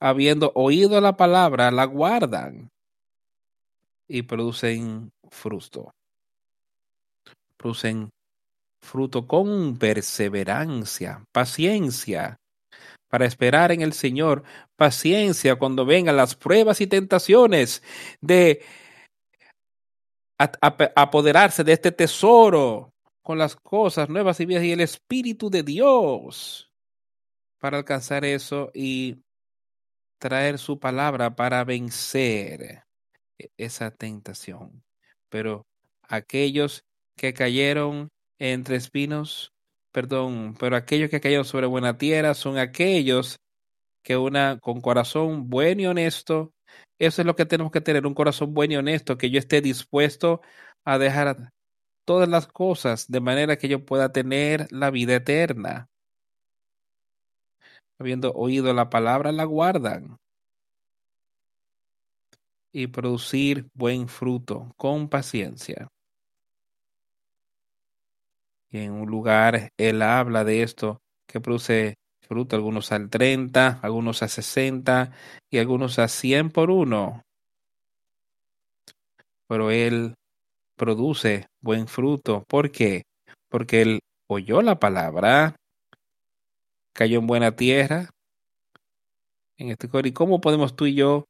[0.00, 2.70] habiendo oído la palabra, la guardan
[4.08, 5.92] y producen fruto.
[7.56, 8.10] Producen
[8.80, 12.36] fruto con perseverancia, paciencia,
[13.08, 14.42] para esperar en el Señor,
[14.76, 17.82] paciencia cuando vengan las pruebas y tentaciones
[18.20, 18.64] de
[20.38, 22.92] apoderarse de este tesoro
[23.22, 26.70] con las cosas nuevas y viejas y el Espíritu de Dios
[27.58, 29.16] para alcanzar eso y
[30.18, 32.84] traer su palabra para vencer
[33.38, 34.82] e-, esa tentación.
[35.28, 35.66] Pero
[36.02, 36.84] aquellos
[37.16, 39.52] que cayeron entre espinos,
[39.92, 43.40] perdón, pero aquellos que cayeron sobre buena tierra son aquellos
[44.02, 46.52] que una con corazón bueno y honesto,
[46.98, 49.60] eso es lo que tenemos que tener, un corazón bueno y honesto, que yo esté
[49.60, 50.40] dispuesto
[50.84, 51.52] a dejar
[52.04, 55.88] todas las cosas de manera que yo pueda tener la vida eterna
[57.98, 60.18] habiendo oído la palabra, la guardan.
[62.72, 65.88] Y producir buen fruto con paciencia.
[68.70, 74.22] Y en un lugar él habla de esto que produce fruto, algunos al 30, algunos
[74.22, 75.12] a 60
[75.50, 77.22] y algunos a 100 por uno.
[79.48, 80.14] Pero él
[80.76, 82.44] produce buen fruto.
[82.48, 83.04] ¿Por qué?
[83.48, 85.56] Porque él oyó la palabra,
[86.96, 88.10] cayó en buena tierra.
[89.58, 91.28] En este ¿Y cómo podemos tú y yo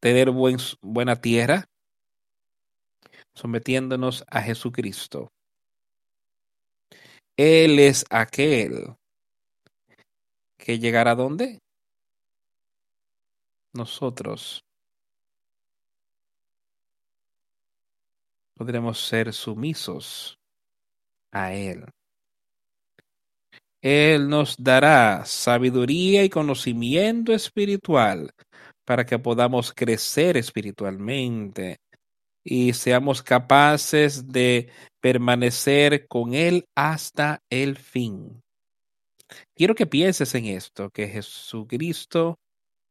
[0.00, 1.66] tener buen, buena tierra?
[3.32, 5.30] Sometiéndonos a Jesucristo.
[7.36, 8.96] Él es aquel
[10.56, 11.60] que llegará a dónde?
[13.72, 14.64] Nosotros
[18.54, 20.38] podremos ser sumisos
[21.30, 21.84] a Él.
[23.86, 28.32] Él nos dará sabiduría y conocimiento espiritual
[28.84, 31.78] para que podamos crecer espiritualmente
[32.42, 34.70] y seamos capaces de
[35.00, 38.42] permanecer con Él hasta el fin.
[39.54, 42.40] Quiero que pienses en esto, que Jesucristo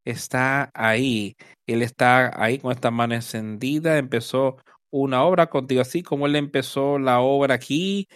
[0.06, 1.36] está ahí.
[1.68, 3.98] Él está ahí con esta mano encendida.
[3.98, 4.56] Empezó
[4.92, 8.08] una obra contigo, así como Él empezó la obra aquí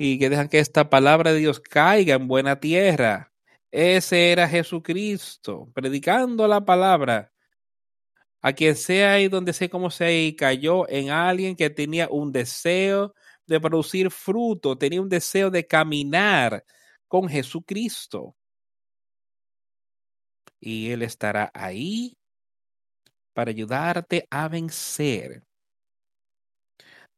[0.00, 3.32] y que dejan que esta palabra de Dios caiga en buena tierra.
[3.72, 7.32] Ese era Jesucristo, predicando la palabra.
[8.40, 12.30] A quien sea y donde sea como sea, y cayó en alguien que tenía un
[12.30, 13.12] deseo
[13.46, 16.64] de producir fruto, tenía un deseo de caminar
[17.08, 18.36] con Jesucristo.
[20.60, 22.16] Y Él estará ahí
[23.32, 25.42] para ayudarte a vencer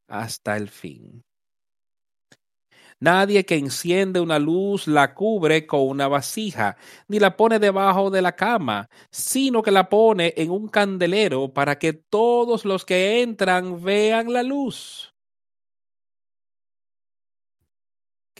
[0.09, 1.22] hasta el fin.
[3.01, 6.76] Nadie que enciende una luz la cubre con una vasija,
[7.09, 11.78] ni la pone debajo de la cama, sino que la pone en un candelero para
[11.78, 15.11] que todos los que entran vean la luz.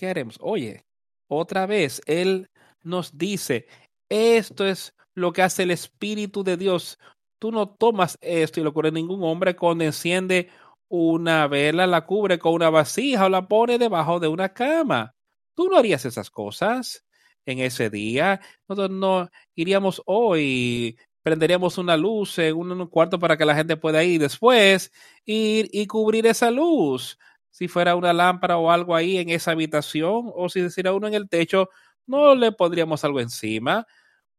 [0.01, 0.39] ¿qué haremos?
[0.41, 0.87] Oye,
[1.29, 2.49] otra vez, Él
[2.83, 3.67] nos dice,
[4.09, 6.99] esto es lo que hace el Espíritu de Dios.
[7.39, 10.49] Tú no tomas esto y lo cubre ningún hombre cuando enciende
[10.91, 15.15] una vela, la cubre con una vasija o la pone debajo de una cama.
[15.55, 17.07] Tú no harías esas cosas
[17.47, 18.41] en ese día.
[18.69, 24.03] Nosotros no iríamos hoy, prenderíamos una luz en un cuarto para que la gente pueda
[24.03, 24.93] ir después
[25.25, 27.19] y cubrir esa luz.
[27.51, 31.15] Si fuera una lámpara o algo ahí en esa habitación, o si decir uno en
[31.15, 31.69] el techo,
[32.07, 33.87] no le pondríamos algo encima,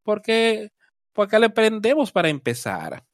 [0.04, 0.72] porque,
[1.14, 3.06] porque le prendemos para empezar.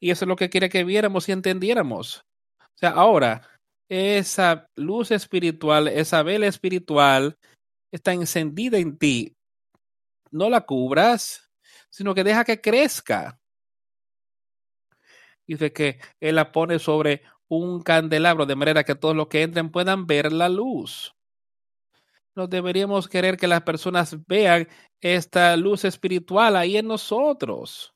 [0.00, 2.24] Y eso es lo que quiere que viéramos y entendiéramos.
[2.58, 3.42] O sea, ahora,
[3.88, 7.38] esa luz espiritual, esa vela espiritual,
[7.92, 9.36] está encendida en ti.
[10.30, 11.50] No la cubras,
[11.90, 13.38] sino que deja que crezca.
[15.46, 19.70] Dice que Él la pone sobre un candelabro de manera que todos los que entren
[19.70, 21.14] puedan ver la luz.
[22.36, 24.68] No deberíamos querer que las personas vean
[25.00, 27.92] esta luz espiritual ahí en nosotros.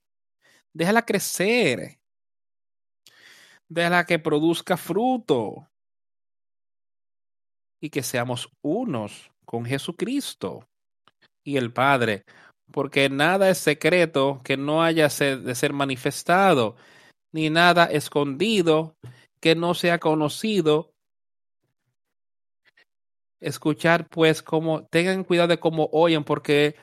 [0.75, 1.99] Déjala crecer.
[3.69, 5.69] Déjala que produzca fruto.
[7.81, 10.69] Y que seamos unos con Jesucristo
[11.45, 12.25] y el Padre,
[12.73, 16.77] porque nada es secreto que no haya de ser manifestado,
[17.31, 18.97] ni nada escondido
[19.41, 20.95] que no sea conocido.
[23.41, 26.77] Escuchar pues como tengan cuidado de cómo oyen, porque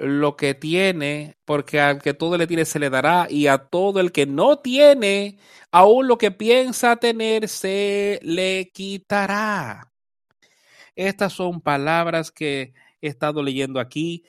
[0.00, 4.00] lo que tiene, porque al que todo le tiene se le dará, y a todo
[4.00, 5.38] el que no tiene,
[5.70, 9.92] aún lo que piensa tener se le quitará.
[10.94, 14.24] Estas son palabras que he estado leyendo aquí,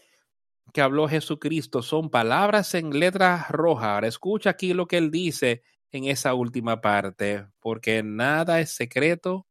[0.73, 1.81] que habló Jesucristo.
[1.81, 3.95] Son palabras en letra roja.
[3.95, 9.47] Ahora escucha aquí lo que él dice en esa última parte, porque nada es secreto.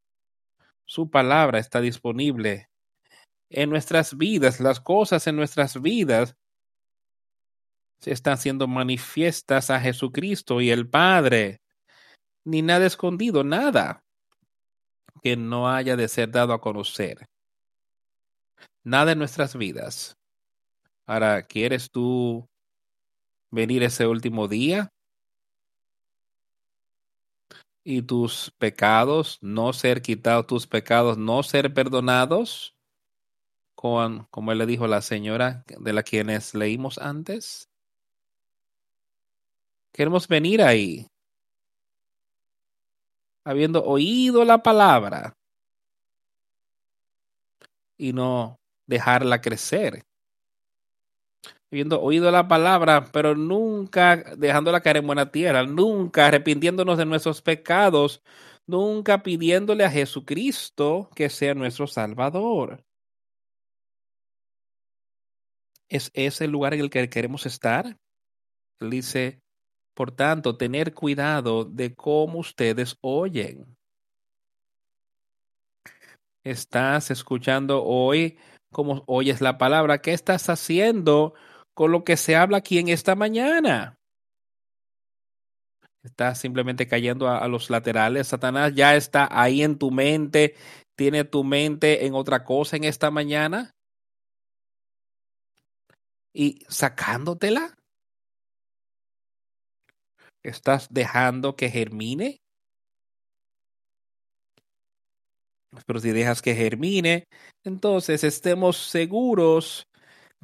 [0.85, 2.68] Su palabra está disponible
[3.51, 4.61] en nuestras vidas.
[4.61, 6.37] Las cosas en nuestras vidas
[7.99, 11.61] se están siendo manifiestas a Jesucristo y el Padre.
[12.45, 14.03] Ni nada escondido, nada
[15.23, 17.29] que no haya de ser dado a conocer.
[18.85, 20.17] Nada en nuestras vidas.
[21.07, 22.49] Ahora, ¿quieres tú
[23.51, 24.91] venir ese último día?
[27.83, 32.75] Y tus pecados no ser quitados, tus pecados no ser perdonados,
[33.79, 37.69] con, como le dijo la señora de la quienes leímos antes.
[39.93, 41.07] Queremos venir ahí
[43.45, 45.37] habiendo oído la palabra
[47.97, 48.59] y no
[48.89, 50.03] dejarla crecer.
[51.71, 57.43] Habiendo oído la palabra, pero nunca dejándola caer en buena tierra, nunca arrepintiéndonos de nuestros
[57.43, 58.23] pecados,
[58.67, 62.88] nunca pidiéndole a Jesucristo que sea nuestro Salvador.
[65.89, 67.97] ¿Es ese el lugar en el que queremos estar?
[68.81, 69.41] Él dice,
[69.95, 73.77] por tanto, tener cuidado de cómo ustedes oyen.
[76.45, 78.39] ¿Estás escuchando hoy
[78.71, 80.01] cómo oyes la palabra?
[80.01, 81.35] ¿Qué estás haciendo
[81.75, 83.99] con lo que se habla aquí en esta mañana?
[86.03, 88.29] ¿Estás simplemente cayendo a, a los laterales?
[88.29, 90.55] Satanás ya está ahí en tu mente.
[90.97, 93.78] ¿Tiene tu mente en otra cosa en esta mañana?
[96.33, 97.75] ¿Y sacándotela?
[100.43, 102.41] ¿Estás dejando que germine?
[105.87, 107.25] Pero si dejas que germine,
[107.65, 109.87] entonces estemos seguros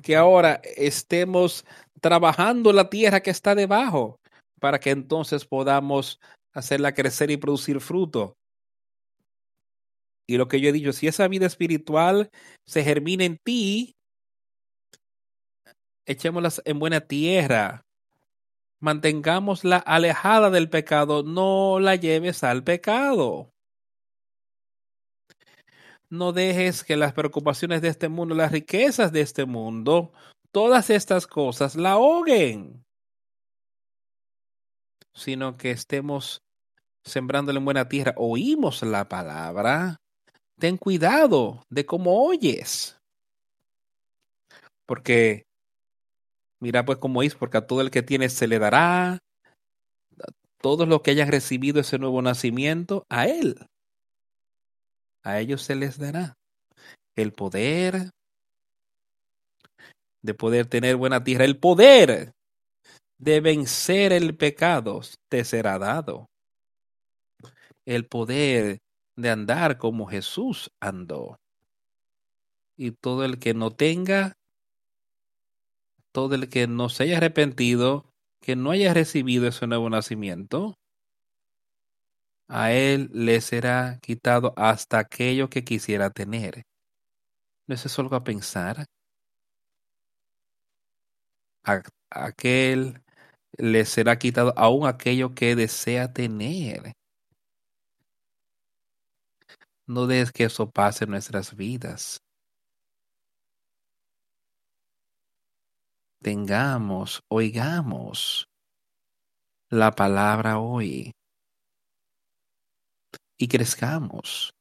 [0.03, 1.65] que ahora estemos
[2.01, 4.21] trabajando la tierra que está debajo
[4.61, 6.21] para que entonces podamos
[6.53, 8.37] hacerla crecer y producir fruto.
[10.27, 12.31] Y lo que yo he dicho, si esa vida espiritual
[12.67, 13.94] se germina en ti,
[16.07, 17.85] echémosla en buena tierra
[18.85, 23.51] mantengámosla alejada del pecado, no la lleves al pecado.
[26.11, 30.13] No dejes que las preocupaciones de este mundo, las riquezas de este mundo,
[30.53, 32.85] todas estas cosas la ahoguen,
[35.15, 36.43] sino que estemos
[37.05, 38.13] sembrándole en buena tierra.
[38.19, 39.97] Oímos la palabra.
[40.59, 43.01] Ten cuidado de cómo oyes.
[44.85, 45.47] Porque
[46.65, 49.19] Mira pues cómo es, porque a todo el que tiene se le dará,
[50.63, 53.69] todos los que hayan recibido ese nuevo nacimiento, a él,
[55.23, 56.39] a ellos se les dará
[57.17, 58.13] el poder
[60.23, 62.33] de poder tener buena tierra, el poder
[63.19, 66.31] de vencer el pecado te será dado.
[67.85, 68.81] El poder
[69.17, 71.39] de andar como Jesús andó.
[72.79, 74.39] Y todo el que no tenga,
[76.15, 78.07] todo el que no se haya arrepentido,
[78.41, 80.75] que no haya recibido ese nuevo nacimiento,
[82.47, 86.63] a él le será quitado hasta aquello que quisiera tener.
[87.67, 88.87] ¿No es eso algo a pensar?
[91.65, 93.03] A, aquel
[93.59, 96.93] le será quitado aún aquello que desea tener.
[99.89, 102.24] No dejes que eso pase en nuestras vidas.
[106.25, 108.49] Tengamos, oigamos
[109.69, 111.13] la palabra hoy
[113.37, 114.55] y crezcamos.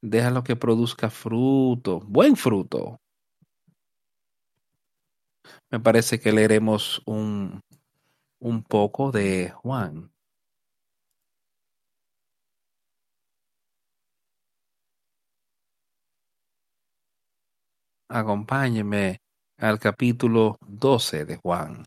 [0.00, 3.00] Déjalo que produzca fruto, buen fruto.
[5.72, 7.60] Me parece que leeremos un,
[8.38, 10.12] un poco de Juan.
[18.08, 19.25] Acompáñeme
[19.58, 21.84] al capítulo 12 de Juan.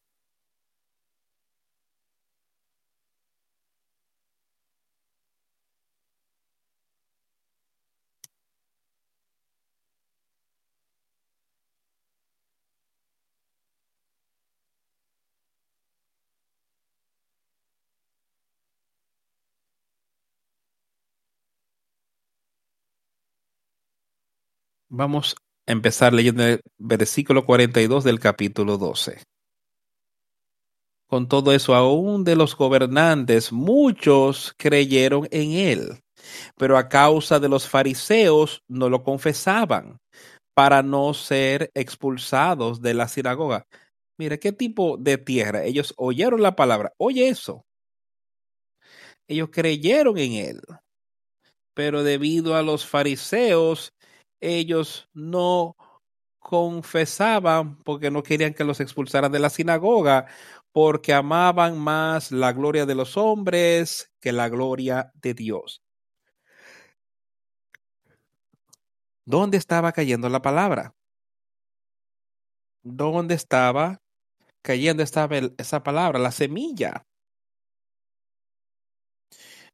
[24.92, 25.36] Vamos
[25.70, 29.22] empezar leyendo el versículo 42 del capítulo 12.
[31.08, 36.04] Con todo eso, aún de los gobernantes, muchos creyeron en él,
[36.58, 40.00] pero a causa de los fariseos no lo confesaban
[40.56, 43.68] para no ser expulsados de la sinagoga.
[44.18, 45.64] Mira, ¿qué tipo de tierra?
[45.64, 46.94] Ellos oyeron la palabra.
[46.98, 47.64] Oye eso.
[49.28, 50.62] Ellos creyeron en él,
[51.76, 53.94] pero debido a los fariseos
[54.40, 55.76] ellos no
[56.40, 60.28] confesaban porque no querían que los expulsaran de la sinagoga,
[60.72, 65.84] porque amaban más la gloria de los hombres que la gloria de Dios.
[69.26, 70.96] ¿Dónde estaba cayendo la palabra?
[72.82, 74.02] ¿Dónde estaba
[74.64, 77.06] cayendo esta, esa palabra, la semilla?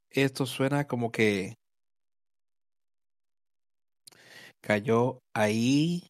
[0.09, 1.57] Esto suena como que
[4.65, 6.09] cayó ahí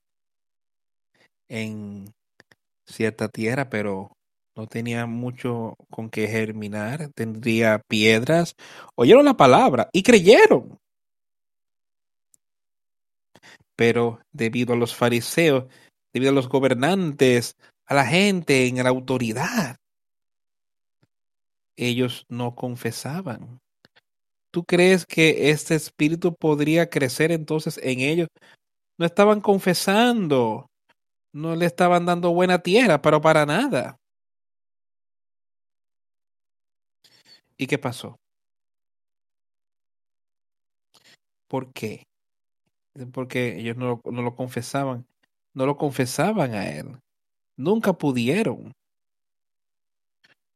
[1.50, 2.14] en
[2.86, 4.16] cierta tierra, pero
[4.56, 8.56] no tenía mucho con qué germinar, tendría piedras.
[8.96, 10.80] Oyeron la palabra y creyeron.
[13.76, 15.66] Pero debido a los fariseos,
[16.14, 19.76] debido a los gobernantes, a la gente en la autoridad,
[21.76, 23.60] ellos no confesaban.
[24.56, 28.30] ¿Tú crees que este espíritu podría crecer entonces en ellos?
[28.98, 30.68] No estaban confesando,
[31.34, 33.98] no le estaban dando buena tierra, pero para nada.
[37.58, 38.16] ¿Y qué pasó?
[41.50, 42.08] ¿Por qué?
[43.12, 45.06] Porque ellos no, no lo confesaban,
[45.54, 46.98] no lo confesaban a él.
[47.58, 48.72] Nunca pudieron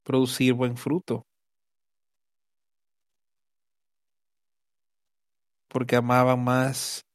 [0.06, 1.26] producir buen fruto.
[5.70, 7.05] Porque amaban más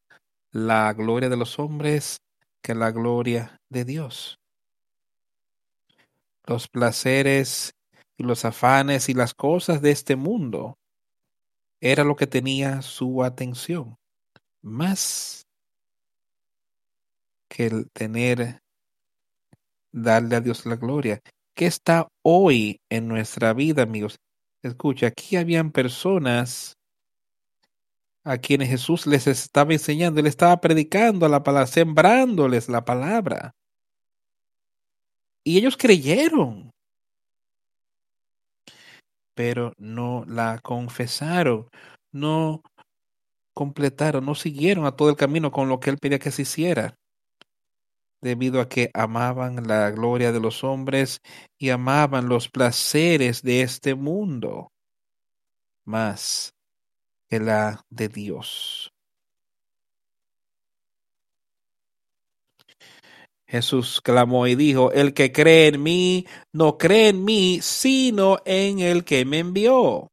[0.50, 2.20] la gloria de los hombres
[2.62, 4.38] que la gloria de Dios.
[6.46, 7.74] Los placeres
[8.16, 10.78] y los afanes y las cosas de este mundo
[11.80, 13.96] era lo que tenía su atención,
[14.62, 15.46] más
[17.48, 18.62] que el tener,
[19.92, 21.20] darle a Dios la gloria.
[21.55, 24.18] ¿Qué está hoy en nuestra vida, amigos?
[24.62, 26.76] Escucha, aquí habían personas
[28.25, 33.55] a quienes Jesús les estaba enseñando, él estaba predicando la palabra, sembrándoles la palabra.
[35.45, 36.72] Y ellos creyeron,
[39.35, 41.68] pero no la confesaron,
[42.12, 42.62] no
[43.53, 46.97] completaron, no siguieron a todo el camino con lo que él pedía que se hiciera,
[48.22, 51.20] debido a que amaban la gloria de los hombres
[51.59, 54.72] y amaban los placeres de este mundo
[55.85, 56.55] más
[57.41, 58.93] la de Dios.
[63.47, 68.80] Jesús clamó y dijo, el que cree en mí, no cree en mí, sino en
[68.80, 70.11] el que me envió.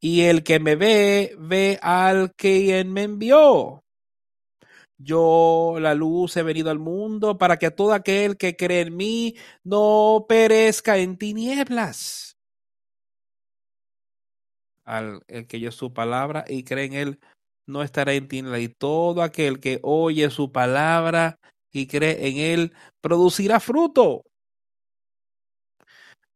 [0.00, 3.84] Y el que me ve, ve al que me envió.
[4.96, 9.36] Yo, la luz, he venido al mundo para que todo aquel que cree en mí
[9.62, 12.37] no perezca en tinieblas
[14.88, 17.20] al el que yo su palabra y cree en él
[17.66, 18.62] no estará en tinieblas.
[18.62, 21.38] Y todo aquel que oye su palabra
[21.70, 24.24] y cree en él producirá fruto.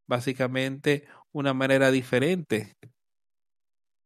[0.07, 2.73] Básicamente una manera diferente.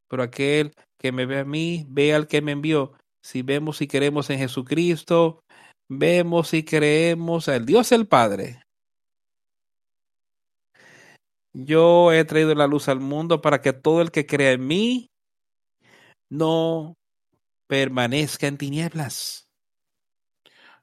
[0.07, 2.93] Pero aquel que me ve a mí, ve al que me envió.
[3.21, 5.41] Si vemos y queremos en Jesucristo,
[5.89, 8.61] vemos y creemos al Dios el Padre.
[11.59, 15.09] Yo he traído la luz al mundo para que todo el que crea en mí
[16.29, 16.95] no
[17.65, 19.47] permanezca en tinieblas.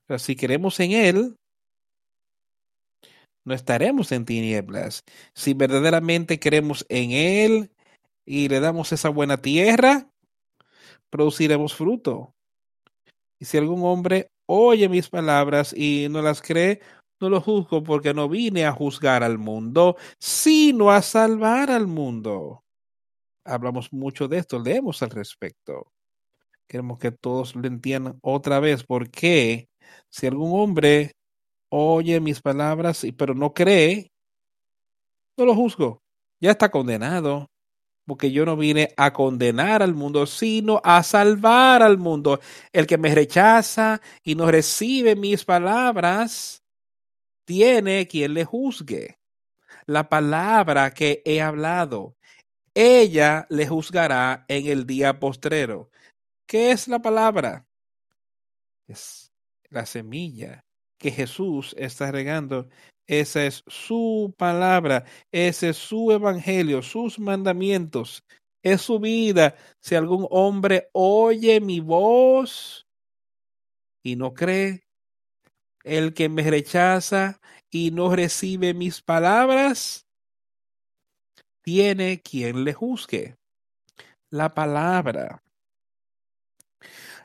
[0.05, 1.37] Pero si queremos en Él,
[3.45, 5.05] no estaremos en tinieblas.
[5.33, 7.70] Si verdaderamente creemos en Él
[8.27, 10.11] y le damos esa buena tierra,
[11.09, 12.35] produciremos fruto.
[13.39, 16.81] Y si algún hombre oye mis palabras y no las cree,
[17.25, 22.64] no lo juzgo porque no vine a juzgar al mundo, sino a salvar al mundo.
[23.45, 25.93] Hablamos mucho de esto, leemos al respecto.
[26.66, 29.68] Queremos que todos lo entiendan otra vez, porque
[30.11, 31.12] si algún hombre
[31.70, 34.12] oye mis palabras, pero no cree,
[35.37, 36.03] no lo juzgo.
[36.41, 37.51] Ya está condenado,
[38.07, 42.41] porque yo no vine a condenar al mundo, sino a salvar al mundo.
[42.72, 46.64] El que me rechaza y no recibe mis palabras,
[47.45, 49.18] tiene quien le juzgue.
[49.86, 52.16] La palabra que he hablado,
[52.74, 55.90] ella le juzgará en el día postrero.
[56.47, 57.66] ¿Qué es la palabra?
[58.86, 59.32] Es
[59.70, 60.64] la semilla
[60.99, 62.68] que Jesús está regando.
[63.07, 68.24] Esa es su palabra, ese es su evangelio, sus mandamientos,
[68.62, 69.57] es su vida.
[69.80, 72.86] Si algún hombre oye mi voz
[74.03, 74.84] y no cree,
[75.85, 80.07] el que me rechaza y no recibe mis palabras,
[81.62, 83.37] tiene quien le juzgue.
[84.30, 85.43] La palabra,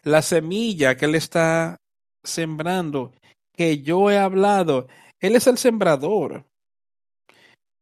[0.04, 1.82] la semilla que él está
[2.24, 3.14] sembrando,
[3.54, 4.88] que yo he hablado,
[5.20, 6.46] él es el sembrador.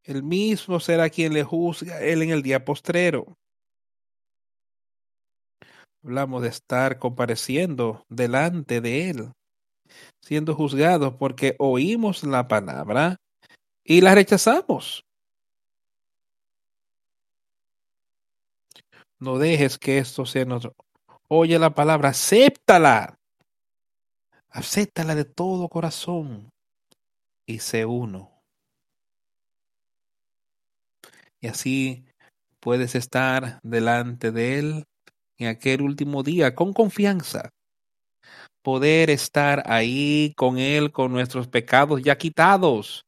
[0.03, 3.37] El mismo será quien le juzga él en el día postrero.
[6.03, 9.33] Hablamos de estar compareciendo delante de él
[10.21, 13.17] siendo juzgados porque oímos la palabra
[13.83, 15.05] y la rechazamos.
[19.19, 20.75] No dejes que esto sea nuestro.
[21.27, 23.17] Oye la palabra, acéptala.
[24.49, 26.49] Acéptala de todo corazón
[27.45, 28.31] y sé uno.
[31.39, 32.05] Y así
[32.59, 34.85] puedes estar delante de Él
[35.37, 37.49] en aquel último día con confianza,
[38.67, 43.05] poder estar ahí con Él, con nuestros pecados ya quitados,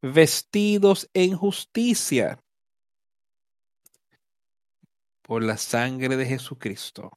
[0.00, 2.42] vestidos en justicia
[5.22, 7.16] por la sangre de Jesucristo.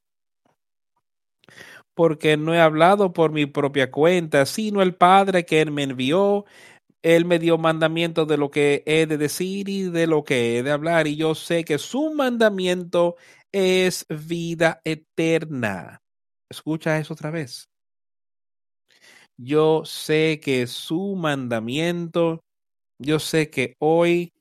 [1.95, 6.45] Porque no he hablado por mi propia cuenta, sino el Padre que Él me envió.
[7.01, 10.61] Él me dio mandamiento de lo que he de decir y de lo que he
[10.61, 13.15] de hablar, y yo sé que su mandamiento
[13.51, 16.04] es vida eterna.
[16.49, 17.69] Escucha eso otra vez.
[19.37, 22.43] Yo sé que su mandamiento,
[22.97, 24.33] yo sé que hoy,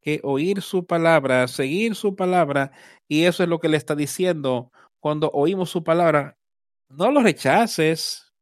[0.00, 2.72] que oír su palabra, seguir su palabra,
[3.08, 6.36] y eso es lo que le está diciendo cuando oímos su palabra,
[6.88, 8.32] no lo rechaces,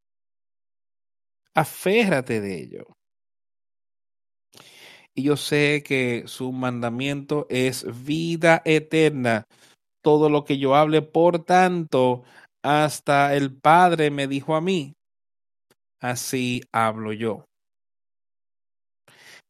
[1.55, 2.97] aférrate de ello.
[5.14, 9.47] Y yo sé que su mandamiento es vida eterna.
[10.03, 12.23] Todo lo que yo hable, por tanto,
[12.67, 14.97] hasta el Padre me dijo a mí,
[16.01, 17.45] así hablo yo.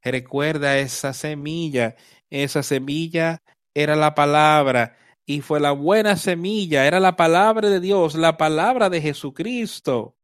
[0.02, 1.96] Recuerda esa semilla,
[2.28, 3.42] esa semilla
[3.72, 8.90] era la palabra y fue la buena semilla, era la palabra de Dios, la palabra
[8.90, 10.14] de Jesucristo.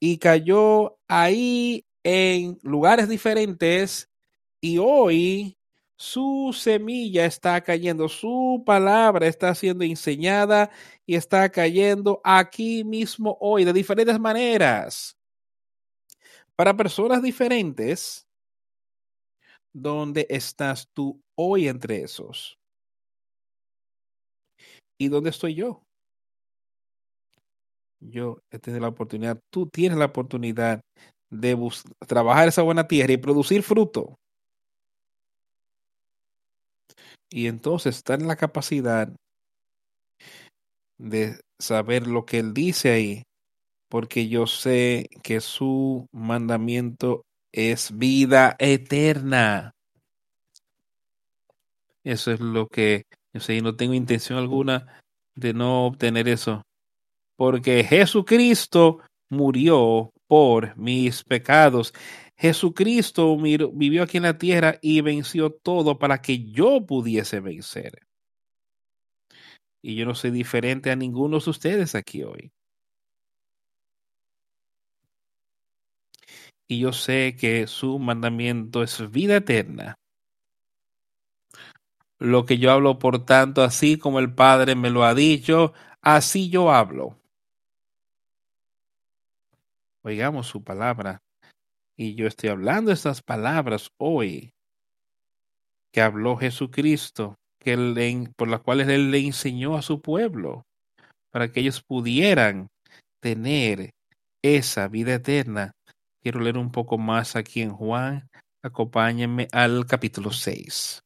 [0.00, 4.08] Y cayó ahí en lugares diferentes
[4.58, 5.58] y hoy
[6.02, 10.68] su semilla está cayendo, su palabra está siendo enseñada
[11.06, 15.16] y está cayendo aquí mismo hoy de diferentes maneras.
[16.56, 18.26] Para personas diferentes,
[19.72, 22.58] ¿dónde estás tú hoy entre esos?
[24.98, 25.84] ¿Y dónde estoy yo?
[28.00, 30.80] Yo he tenido la oportunidad, tú tienes la oportunidad
[31.30, 31.56] de
[32.08, 34.16] trabajar esa buena tierra y producir fruto.
[37.32, 39.08] Y entonces está en la capacidad
[40.98, 43.22] de saber lo que él dice ahí,
[43.88, 49.72] porque yo sé que su mandamiento es vida eterna.
[52.04, 55.00] Eso es lo que yo sé, y no tengo intención alguna
[55.34, 56.62] de no obtener eso.
[57.36, 61.94] Porque Jesucristo murió por mis pecados.
[62.36, 68.06] Jesucristo vivió aquí en la tierra y venció todo para que yo pudiese vencer.
[69.80, 72.52] Y yo no soy diferente a ninguno de ustedes aquí hoy.
[76.68, 79.98] Y yo sé que su mandamiento es vida eterna.
[82.18, 86.48] Lo que yo hablo, por tanto, así como el Padre me lo ha dicho, así
[86.48, 87.18] yo hablo.
[90.02, 91.20] Oigamos su palabra.
[91.96, 94.52] Y yo estoy hablando estas palabras hoy
[95.92, 97.76] que habló Jesucristo, que
[98.36, 100.64] por las cuales Él le enseñó a su pueblo,
[101.30, 102.68] para que ellos pudieran
[103.20, 103.90] tener
[104.42, 105.72] esa vida eterna.
[106.20, 108.28] Quiero leer un poco más aquí en Juan.
[108.62, 111.01] Acompáñenme al capítulo 6.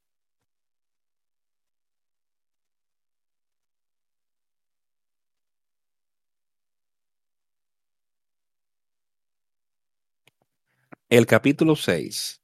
[11.09, 12.43] El capítulo 6.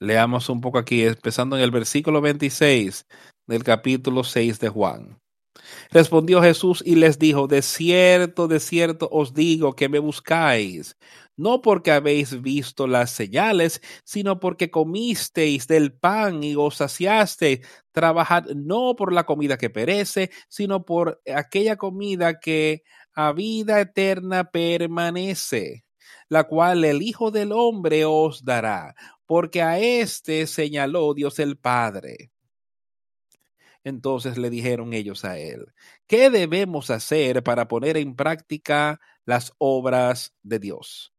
[0.00, 3.06] Leamos un poco aquí, empezando en el versículo 26
[3.46, 5.20] del capítulo 6 de Juan.
[5.90, 10.96] Respondió Jesús y les dijo, de cierto, de cierto os digo que me buscáis,
[11.36, 17.60] no porque habéis visto las señales, sino porque comisteis del pan y os saciasteis.
[17.92, 22.82] Trabajad no por la comida que perece, sino por aquella comida que
[23.14, 25.83] a vida eterna permanece
[26.34, 32.32] la cual el Hijo del Hombre os dará, porque a éste señaló Dios el Padre.
[33.84, 35.72] Entonces le dijeron ellos a él,
[36.08, 41.14] ¿qué debemos hacer para poner en práctica las obras de Dios?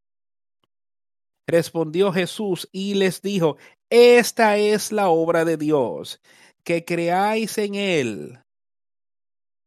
[1.48, 3.56] Respondió Jesús y les dijo,
[3.90, 6.20] esta es la obra de Dios,
[6.66, 8.44] que creáis en Él,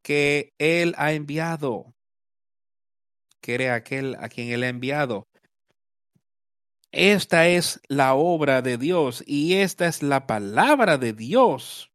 [0.02, 1.94] que Él ha enviado
[3.40, 5.27] quiere aquel a quien él ha enviado.
[6.90, 11.90] Esta es la obra de Dios y esta es la palabra de Dios.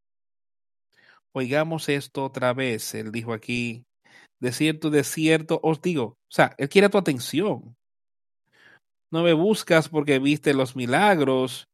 [1.34, 2.94] Oigamos esto otra vez.
[2.94, 3.86] Él dijo aquí,
[4.40, 6.04] de cierto, de cierto os digo.
[6.06, 7.76] O sea, él quiere tu atención.
[9.12, 11.68] No me buscas porque viste los milagros,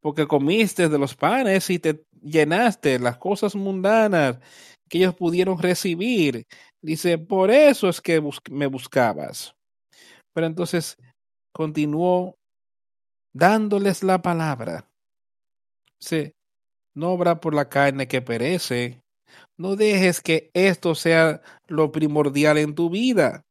[0.00, 4.38] porque comiste de los panes y te llenaste las cosas mundanas
[4.88, 6.44] que ellos pudieron recibir.
[6.80, 9.54] Dice, por eso es que me buscabas.
[10.32, 10.96] Pero entonces
[11.52, 12.37] continuó
[13.38, 14.84] dándoles la palabra.
[16.00, 16.34] Sí,
[16.94, 19.00] no obra por la carne que perece.
[19.56, 23.44] No dejes que esto sea lo primordial en tu vida,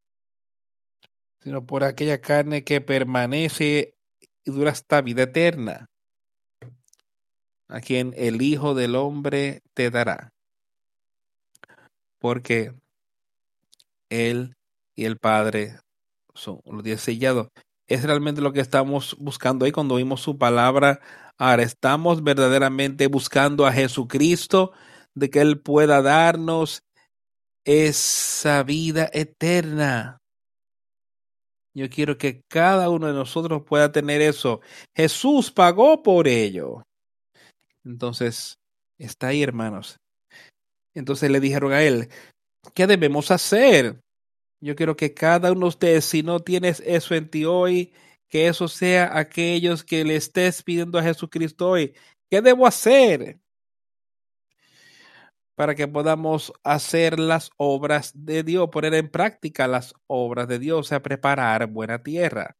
[1.39, 3.95] sino por aquella carne que permanece
[4.43, 5.89] y dura hasta vida eterna,
[7.69, 10.33] a quien el Hijo del Hombre te dará.
[12.19, 12.73] Porque
[14.09, 14.57] él
[14.95, 15.79] y el Padre
[16.33, 17.49] son los diez sellados.
[17.88, 20.99] Es realmente lo que estamos buscando ahí cuando vimos su palabra.
[21.38, 24.73] Ahora estamos verdaderamente buscando a Jesucristo
[25.15, 26.83] de que Él pueda darnos
[27.63, 30.17] esa vida eterna.
[31.73, 34.61] Yo quiero que cada uno de nosotros pueda tener eso.
[34.95, 36.83] Jesús pagó por ello.
[37.85, 38.57] Entonces,
[38.97, 39.97] está ahí, hermanos.
[40.93, 42.09] Entonces le dijeron a él,
[42.73, 44.01] ¿qué debemos hacer?
[44.60, 47.93] Yo quiero que cada uno de ustedes, si no tienes eso en ti hoy,
[48.28, 51.93] que eso sea aquellos que le estés pidiendo a Jesucristo hoy.
[52.30, 53.39] ¿Qué debo hacer?
[55.55, 60.80] Para que podamos hacer las obras de Dios, poner en práctica las obras de Dios,
[60.80, 62.58] o sea, preparar buena tierra.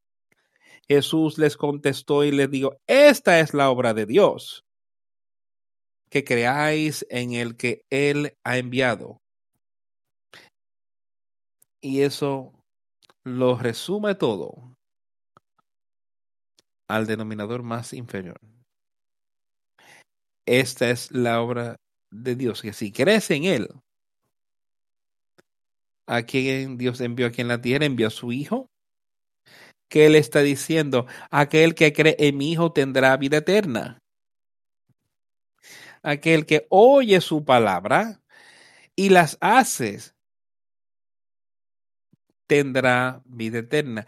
[0.88, 4.64] Jesús les contestó y les dijo, esta es la obra de Dios,
[6.08, 9.20] que creáis en el que Él ha enviado.
[11.80, 12.52] Y eso
[13.24, 14.76] lo resume todo
[16.88, 18.40] al denominador más inferior.
[20.46, 21.78] Esta es la obra
[22.10, 23.68] de Dios, que si crees en Él,
[26.06, 28.70] a quien Dios envió aquí en la tierra, envió a su Hijo,
[29.88, 33.98] que Él está diciendo, aquel que cree en mi Hijo tendrá vida eterna.
[36.02, 38.22] Aquel que oye su palabra
[38.96, 40.00] y las hace
[42.48, 44.06] tendrá vida eterna.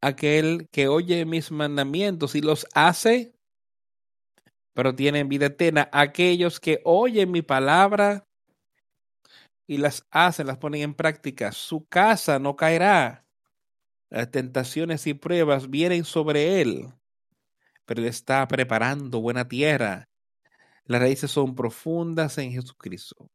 [0.00, 3.34] Aquel que oye mis mandamientos y los hace,
[4.74, 5.88] pero tienen vida eterna.
[5.92, 8.26] Aquellos que oyen mi palabra
[9.66, 13.24] y las hacen, las ponen en práctica, su casa no caerá.
[14.10, 16.88] Las tentaciones y pruebas vienen sobre él,
[17.86, 20.08] pero él está preparando buena tierra.
[20.86, 23.30] Las raíces son profundas en Jesucristo.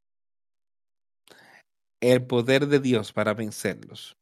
[2.01, 4.17] el poder de Dios para vencerlos.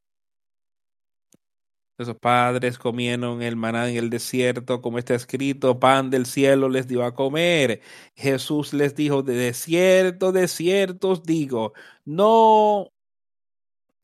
[1.97, 6.87] Esos padres comieron el maná en el desierto, como está escrito, pan del cielo les
[6.87, 7.81] dio a comer.
[8.15, 11.73] Jesús les dijo, de cierto, de cierto os digo,
[12.03, 12.91] no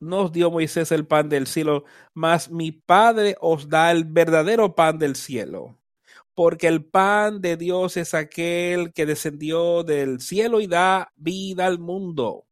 [0.00, 1.84] nos dio Moisés el pan del cielo,
[2.14, 5.78] mas mi Padre os da el verdadero pan del cielo.
[6.34, 11.78] Porque el pan de Dios es aquel que descendió del cielo y da vida al
[11.78, 12.46] mundo.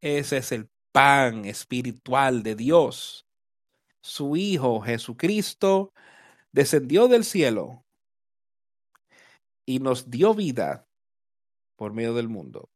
[0.00, 3.26] Ese es el pan espiritual de Dios.
[4.00, 5.92] Su Hijo Jesucristo
[6.52, 7.82] descendió del cielo
[9.66, 10.86] y nos dio vida
[11.74, 12.68] por medio del mundo.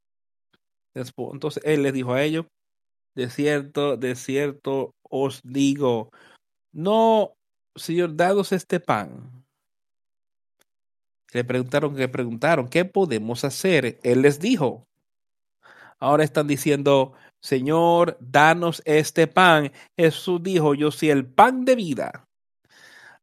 [0.95, 2.47] Entonces Él les dijo a ellos,
[3.15, 6.11] de cierto, de cierto os digo,
[6.73, 7.35] no,
[7.77, 9.45] Señor, dados este pan.
[11.33, 14.01] Le preguntaron, que preguntaron, ¿qué podemos hacer?
[14.03, 14.89] Él les dijo.
[16.01, 19.73] Ahora están diciendo, Señor, danos este pan.
[19.97, 22.29] Jesús dijo, yo soy el pan de vida.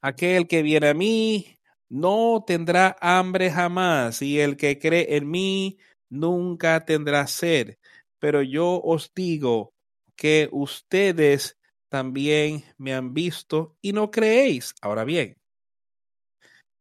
[0.02, 1.58] Aquel que viene a mí
[1.90, 5.78] no tendrá hambre jamás, y el que cree en mí
[6.10, 7.78] nunca tendrá sed.
[8.20, 9.74] Pero yo os digo
[10.16, 11.58] que ustedes
[11.90, 14.74] también me han visto y no creéis.
[14.82, 15.38] Ahora bien,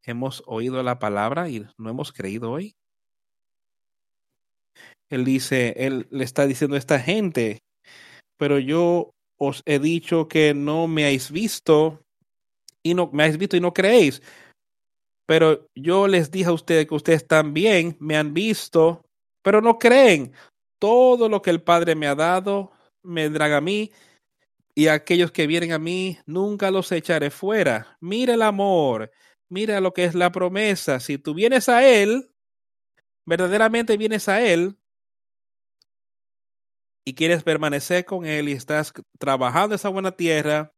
[0.03, 2.76] hemos oído la palabra y no hemos creído hoy.
[5.11, 7.62] Él dice, él le está diciendo a esta gente,
[8.36, 12.00] pero yo os he dicho que no me habéis visto
[12.82, 14.22] y no me habéis visto y no creéis.
[15.26, 19.02] Pero yo les dije a ustedes que ustedes también me han visto,
[19.42, 20.32] pero no creen.
[20.78, 23.90] Todo lo que el Padre me ha dado me vendrá a mí
[24.74, 27.96] y aquellos que vienen a mí nunca los echaré fuera.
[28.00, 29.11] Mira el amor,
[29.48, 31.00] mira lo que es la promesa.
[31.00, 32.30] Si tú vienes a Él,
[33.24, 34.76] verdaderamente vienes a Él,
[37.05, 40.72] y quieres permanecer con Él y estás trabajando esa buena tierra,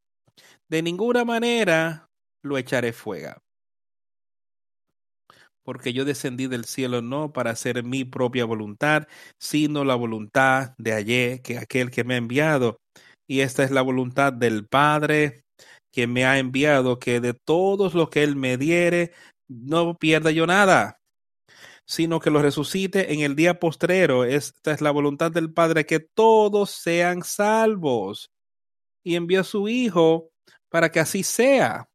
[0.68, 2.08] de ninguna manera
[2.42, 3.42] lo echaré fuera.
[5.62, 9.08] Porque yo descendí del cielo no para hacer mi propia voluntad,
[9.40, 12.78] sino la voluntad de ayer, que aquel que me ha enviado.
[13.28, 15.42] Y esta es la voluntad del Padre
[15.92, 19.12] que me ha enviado, que de todos los que Él me diere,
[19.48, 20.98] no pierda yo nada,
[21.86, 24.24] sino que lo resucite en el día postrero.
[24.24, 28.30] Esta es la voluntad del Padre, que todos sean salvos.
[29.04, 30.30] Y envió a su Hijo
[30.68, 31.88] para que así sea.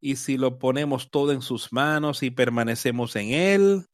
[0.00, 3.86] Y si lo ponemos todo en sus manos y permanecemos en Él,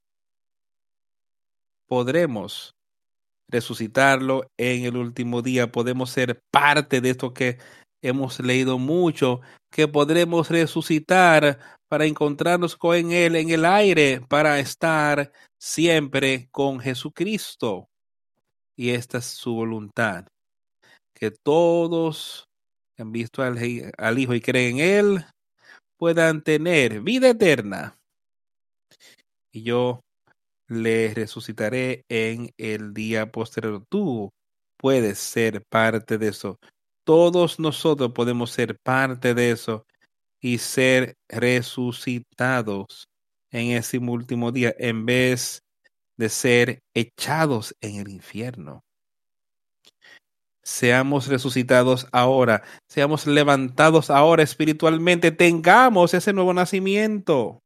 [1.87, 2.77] podremos
[3.49, 5.73] resucitarlo en el último día.
[5.73, 7.59] Podemos ser parte de esto que
[8.03, 9.41] hemos leído mucho,
[9.71, 17.89] que podremos resucitar para encontrarnos con Él en el aire, para estar siempre con Jesucristo.
[18.77, 20.27] Y esta es su voluntad,
[21.15, 22.49] que todos
[22.97, 23.59] que han visto al,
[24.19, 25.25] Hijo y creen en Él
[25.99, 27.97] puedan tener vida eterna.
[29.53, 30.01] Y yo
[30.69, 33.85] les resucitaré en el día posterior.
[33.89, 34.33] Tú
[34.77, 36.59] puedes ser parte de eso.
[37.07, 39.87] Todos nosotros podemos ser parte de eso
[40.41, 43.09] y ser resucitados
[43.53, 45.63] en ese último día en vez
[46.17, 48.83] de ser echados en el infierno.
[50.65, 57.63] Seamos resucitados ahora, seamos levantados ahora espiritualmente, tengamos ese nuevo nacimiento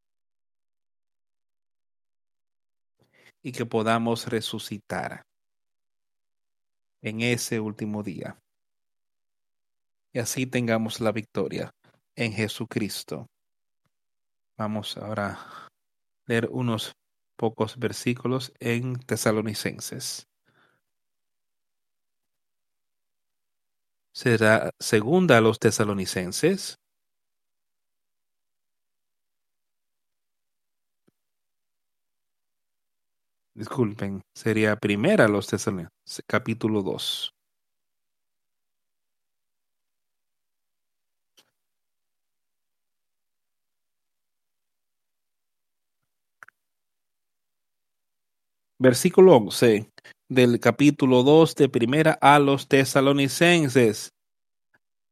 [3.42, 5.22] y que podamos resucitar
[7.00, 8.36] en ese último día.
[10.12, 11.70] Y así tengamos la victoria
[12.16, 13.28] en Jesucristo.
[14.56, 15.68] Vamos ahora a
[16.26, 16.92] leer unos
[17.36, 20.26] pocos versículos en Tesalonicenses.
[24.12, 26.76] Será segunda a los tesalonicenses.
[33.54, 37.32] Disculpen, sería primera a los tesalonicenses, capítulo 2.
[48.80, 49.90] Versículo 11
[50.30, 54.14] del capítulo 2 de primera a los tesalonicenses.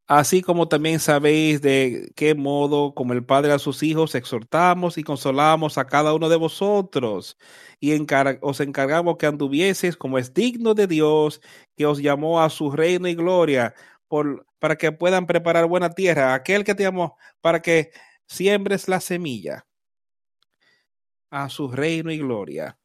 [0.06, 5.02] Así como también sabéis de qué modo, como el Padre a sus hijos, exhortamos y
[5.02, 7.36] consolamos a cada uno de vosotros,
[7.78, 7.92] y
[8.40, 11.42] os encargamos que anduvieseis como es digno de Dios,
[11.76, 13.74] que os llamó a su reino y gloria,
[14.58, 17.90] para que puedan preparar buena tierra, aquel que te llamó, para que
[18.26, 19.66] siembres la semilla
[21.30, 22.78] a su reino y gloria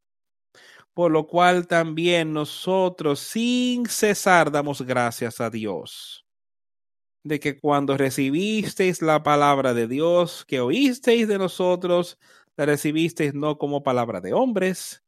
[0.94, 6.24] por lo cual también nosotros sin cesar damos gracias a Dios
[7.24, 12.20] de que cuando recibisteis la palabra de Dios que oísteis de nosotros,
[12.58, 15.04] la recibisteis no como palabra de hombres,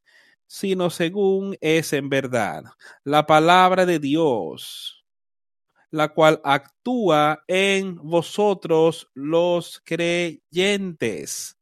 [0.48, 2.64] sino según es en verdad
[3.04, 5.06] la palabra de Dios,
[5.92, 11.58] la cual actúa en vosotros los creyentes.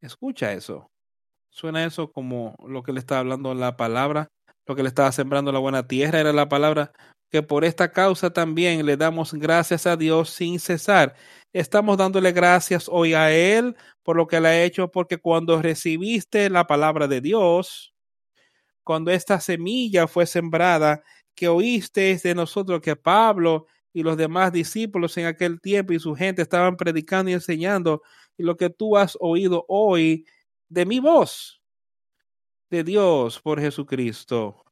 [0.00, 0.91] Escucha eso.
[1.52, 4.30] Suena eso como lo que le está hablando la palabra,
[4.66, 6.92] lo que le estaba sembrando la buena tierra era la palabra,
[7.30, 11.14] que por esta causa también le damos gracias a Dios sin cesar.
[11.52, 16.48] Estamos dándole gracias hoy a Él por lo que le ha hecho, porque cuando recibiste
[16.48, 17.92] la palabra de Dios,
[18.82, 21.02] cuando esta semilla fue sembrada,
[21.34, 26.14] que oíste de nosotros que Pablo y los demás discípulos en aquel tiempo y su
[26.14, 28.00] gente estaban predicando y enseñando,
[28.38, 30.24] y lo que tú has oído hoy
[30.72, 31.62] de mi voz,
[32.70, 34.64] de Dios por Jesucristo,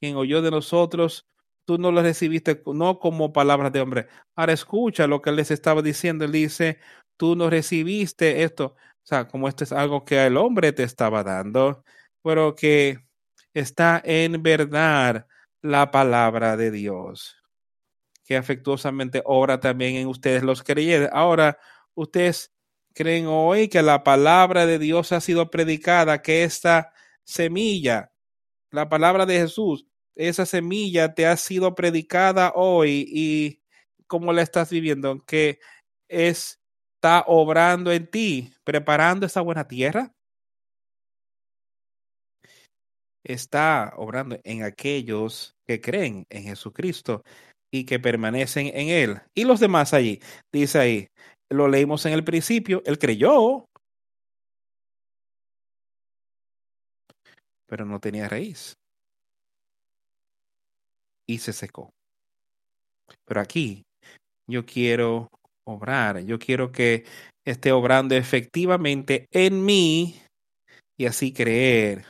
[0.00, 1.28] quien oyó de nosotros,
[1.64, 4.08] tú no lo recibiste no como palabras de hombre.
[4.34, 6.24] Ahora escucha lo que les estaba diciendo.
[6.24, 6.80] Él dice,
[7.16, 8.74] tú no recibiste esto.
[8.74, 11.84] O sea, como esto es algo que el hombre te estaba dando,
[12.22, 12.98] pero que
[13.54, 15.26] está en verdad
[15.62, 17.36] la palabra de Dios,
[18.24, 21.10] que afectuosamente obra también en ustedes los creyentes.
[21.12, 21.58] Ahora,
[21.94, 22.52] ustedes
[22.94, 26.92] creen hoy que la palabra de Dios ha sido predicada, que esta
[27.24, 28.12] semilla,
[28.70, 33.62] la palabra de Jesús, esa semilla te ha sido predicada hoy y
[34.06, 35.60] cómo la estás viviendo, que
[36.08, 40.12] está obrando en ti, preparando esa buena tierra.
[43.22, 47.22] Está obrando en aquellos que creen en Jesucristo
[47.70, 49.20] y que permanecen en Él.
[49.34, 50.20] Y los demás allí,
[50.52, 51.08] dice ahí,
[51.50, 53.66] lo leímos en el principio, él creyó,
[57.66, 58.74] pero no tenía raíz.
[61.26, 61.92] Y se secó.
[63.24, 63.84] Pero aquí
[64.46, 65.28] yo quiero
[65.64, 67.04] obrar, yo quiero que
[67.44, 70.16] esté obrando efectivamente en mí
[70.96, 72.04] y así creer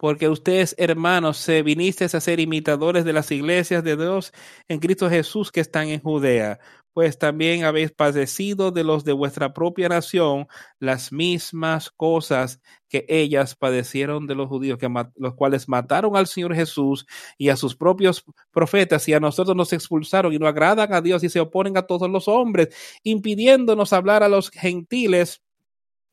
[0.00, 4.32] porque ustedes, hermanos, se vinisteis a ser imitadores de las iglesias de Dios
[4.66, 6.58] en Cristo Jesús que están en Judea,
[6.92, 13.54] pues también habéis padecido de los de vuestra propia nación las mismas cosas que ellas
[13.54, 17.06] padecieron de los judíos, que los cuales mataron al Señor Jesús
[17.38, 21.22] y a sus propios profetas y a nosotros nos expulsaron y no agradan a Dios
[21.22, 22.68] y se oponen a todos los hombres,
[23.04, 25.42] impidiéndonos hablar a los gentiles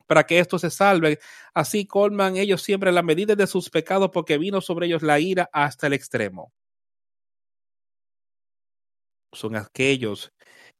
[0.06, 1.18] para que estos se salven.
[1.54, 5.50] Así colman ellos siempre la medida de sus pecados porque vino sobre ellos la ira
[5.52, 6.52] hasta el extremo.
[9.32, 10.32] Son aquellos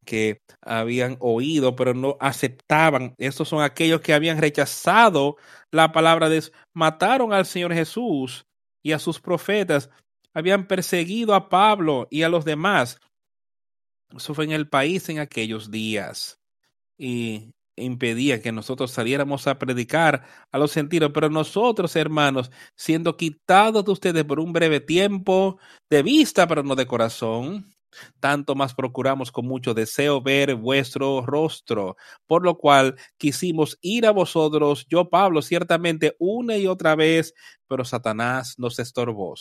[0.09, 3.15] que habían oído pero no aceptaban.
[3.19, 5.37] Estos son aquellos que habían rechazado
[5.71, 6.53] la palabra de Dios.
[6.73, 8.47] Mataron al Señor Jesús
[8.83, 9.91] y a sus profetas.
[10.33, 12.99] Habían perseguido a Pablo y a los demás.
[14.17, 16.41] Eso fue en el país en aquellos días.
[16.97, 23.85] Y impedía que nosotros saliéramos a predicar a los sentidos, pero nosotros, hermanos, siendo quitados
[23.85, 25.59] de ustedes por un breve tiempo
[25.91, 27.67] de vista, pero no de corazón,
[28.21, 31.97] tanto más procuramos con mucho deseo ver vuestro rostro,
[32.27, 37.35] por lo cual quisimos ir a vosotros, yo Pablo, ciertamente una y otra vez,
[37.67, 39.35] pero Satanás nos estorbó.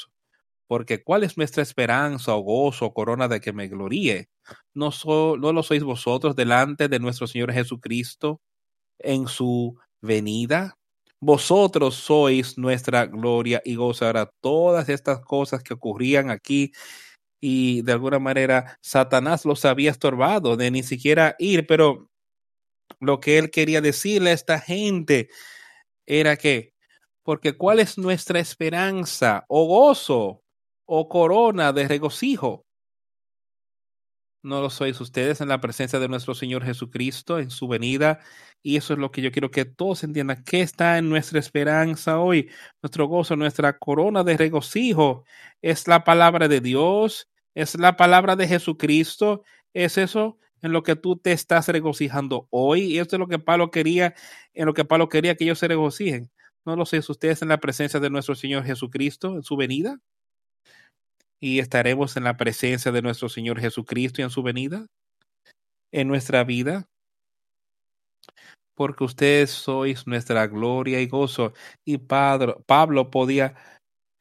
[0.68, 4.30] Porque ¿cuál es nuestra esperanza o gozo o corona de que me gloríe?
[4.74, 4.92] ¿No,
[5.38, 8.42] ¿No lo sois vosotros delante de nuestro Señor Jesucristo
[9.00, 10.78] en su venida?
[11.20, 14.06] Vosotros sois nuestra gloria y gozo.
[14.06, 16.72] Ahora, todas estas cosas que ocurrían aquí
[17.40, 22.10] y de alguna manera Satanás los había estorbado de ni siquiera ir, pero
[23.00, 25.30] lo que él quería decirle a esta gente
[26.06, 26.74] era que,
[27.24, 30.44] porque ¿cuál es nuestra esperanza o gozo
[30.88, 32.66] o corona de regocijo.
[34.44, 38.20] No lo sois ustedes en la presencia de nuestro Señor Jesucristo, en su venida.
[38.64, 40.44] Y eso es lo que yo quiero que todos entiendan.
[40.44, 42.50] ¿Qué está en nuestra esperanza hoy?
[42.82, 45.26] Nuestro gozo, nuestra corona de regocijo
[45.62, 49.44] es la palabra de Dios, es la palabra de Jesucristo.
[49.74, 52.82] Es eso en lo que tú te estás regocijando hoy.
[52.84, 54.16] Y esto es lo que Pablo quería,
[54.54, 56.32] en lo que Pablo quería que ellos se regocijen.
[56.66, 60.00] ¿No lo sois ustedes en la presencia de nuestro Señor Jesucristo, en su venida?
[61.40, 64.86] Y estaremos en la presencia de nuestro Señor Jesucristo y en su venida,
[65.92, 66.88] en nuestra vida,
[68.76, 71.54] porque ustedes sois nuestra gloria y gozo.
[71.84, 73.56] Y Pablo podía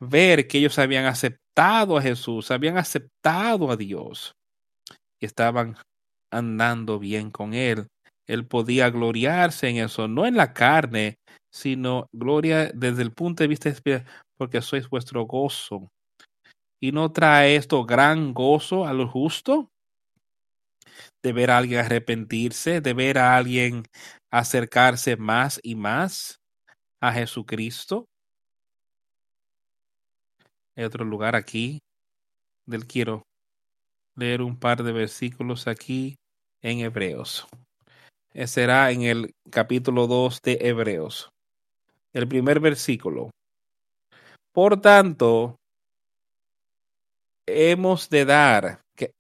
[0.01, 4.35] ver que ellos habían aceptado a Jesús, habían aceptado a Dios
[5.21, 5.77] y estaban
[6.31, 7.87] andando bien con Él.
[8.27, 11.17] Él podía gloriarse en eso, no en la carne,
[11.51, 15.89] sino gloria desde el punto de vista espiritual, porque sois vuestro gozo.
[16.81, 19.71] ¿Y no trae esto gran gozo a lo justo?
[21.23, 23.85] De ver a alguien arrepentirse, de ver a alguien
[24.31, 26.41] acercarse más y más
[27.01, 28.07] a Jesucristo.
[30.77, 31.81] Hay otro lugar aquí
[32.67, 33.23] del quiero
[34.15, 36.17] leer un par de versículos aquí
[36.63, 37.47] en Hebreos.
[38.45, 41.31] Será en el capítulo 2 de Hebreos.
[42.13, 43.31] El primer versículo.
[44.53, 45.57] Por tanto,
[47.47, 49.15] hemos de dar, que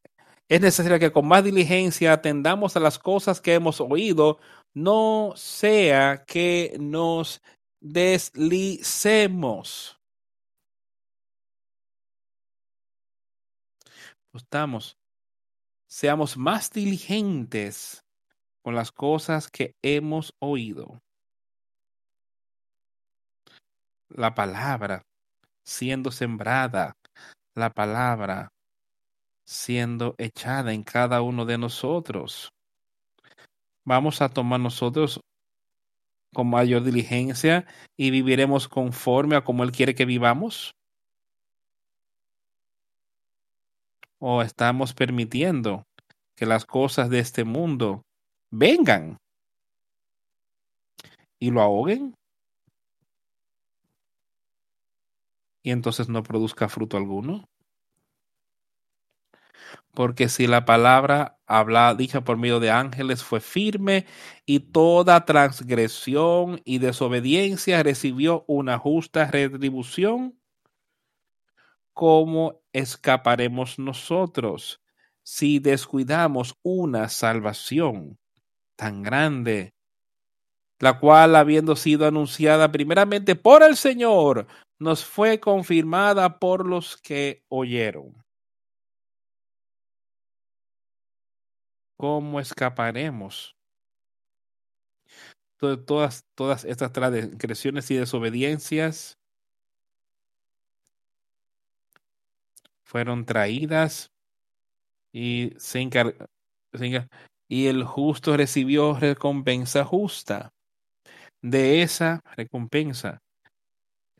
[0.48, 4.38] es necesario que con más diligencia atendamos a las cosas que hemos oído,
[4.74, 7.42] no sea que nos
[7.80, 9.20] deslicemos.
[14.34, 14.98] Estamos,
[15.86, 18.04] seamos más diligentes
[18.60, 21.00] con las cosas que hemos oído.
[24.08, 25.06] La palabra
[25.62, 26.96] siendo sembrada,
[27.56, 28.52] la palabra
[29.44, 32.52] siendo echada en cada uno de nosotros.
[33.84, 35.20] Vamos a tomar nosotros
[36.34, 37.66] con mayor diligencia
[37.96, 40.74] y viviremos conforme a como Él quiere que vivamos?
[44.18, 45.84] ¿O estamos permitiendo
[46.34, 48.02] que las cosas de este mundo
[48.50, 49.16] vengan
[51.38, 52.14] y lo ahoguen?
[55.66, 57.48] Y entonces no produzca fruto alguno.
[59.94, 64.06] Porque si la palabra habla, dicha por medio de ángeles fue firme
[64.44, 70.38] y toda transgresión y desobediencia recibió una justa retribución,
[71.92, 74.80] ¿cómo escaparemos nosotros
[75.24, 78.20] si descuidamos una salvación
[78.76, 79.74] tan grande,
[80.78, 84.46] la cual habiendo sido anunciada primeramente por el Señor,
[84.78, 88.24] nos fue confirmada por los que oyeron?
[91.96, 93.56] ¿Cómo escaparemos?
[95.58, 99.18] Todas, todas estas transgresiones y desobediencias
[102.82, 104.12] fueron traídas
[105.12, 105.54] y,
[107.48, 110.52] y el justo recibió recompensa justa.
[111.40, 113.22] De esa recompensa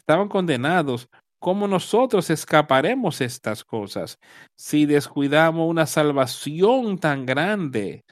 [0.07, 1.09] estaban condenados
[1.39, 4.19] ¿Cómo nosotros escaparemos estas cosas
[4.57, 8.05] si descuidamos una salvación tan grande?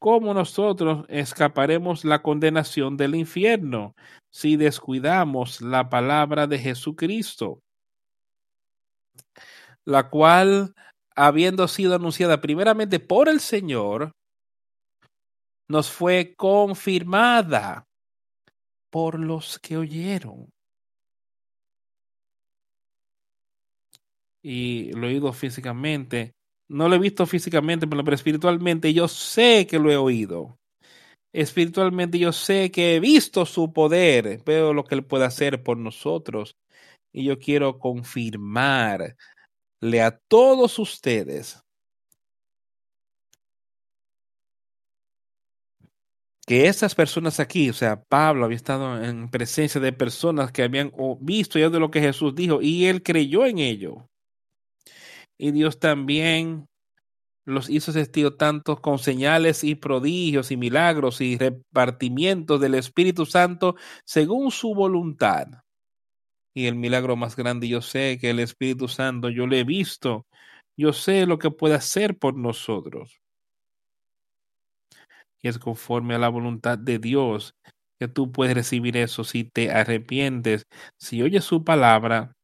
[0.00, 3.94] ¿Cómo nosotros escaparemos la condenación del infierno
[4.32, 7.60] si descuidamos la palabra de Jesucristo?
[9.84, 10.74] La cual,
[11.14, 14.12] habiendo sido anunciada primeramente por el Señor,
[15.68, 17.86] nos fue confirmada
[18.90, 20.48] por los que oyeron.
[24.48, 26.36] Y lo he oído físicamente.
[26.68, 30.56] No lo he visto físicamente, pero, espiritualmente yo sé que lo he oído.
[31.32, 35.78] Espiritualmente yo sé que he visto su poder, veo lo que él puede hacer por
[35.78, 36.56] nosotros.
[37.12, 39.16] Y yo quiero confirmarle
[40.00, 41.60] a todos ustedes
[46.46, 50.92] que esas personas aquí, o sea, Pablo había estado en presencia de personas que habían
[51.20, 54.08] visto ya de lo que Jesús dijo y él creyó en ello.
[55.38, 56.66] Y Dios también
[57.46, 63.76] los hizo sentir tanto con señales y prodigios y milagros y repartimientos del Espíritu Santo
[64.04, 65.46] según su voluntad.
[66.54, 70.26] Y el milagro más grande, yo sé que el Espíritu Santo, yo lo he visto,
[70.76, 73.20] yo sé lo que puede hacer por nosotros.
[75.40, 77.54] Y es conforme a la voluntad de Dios
[78.00, 80.64] que tú puedes recibir eso si te arrepientes,
[80.98, 82.35] si oyes su palabra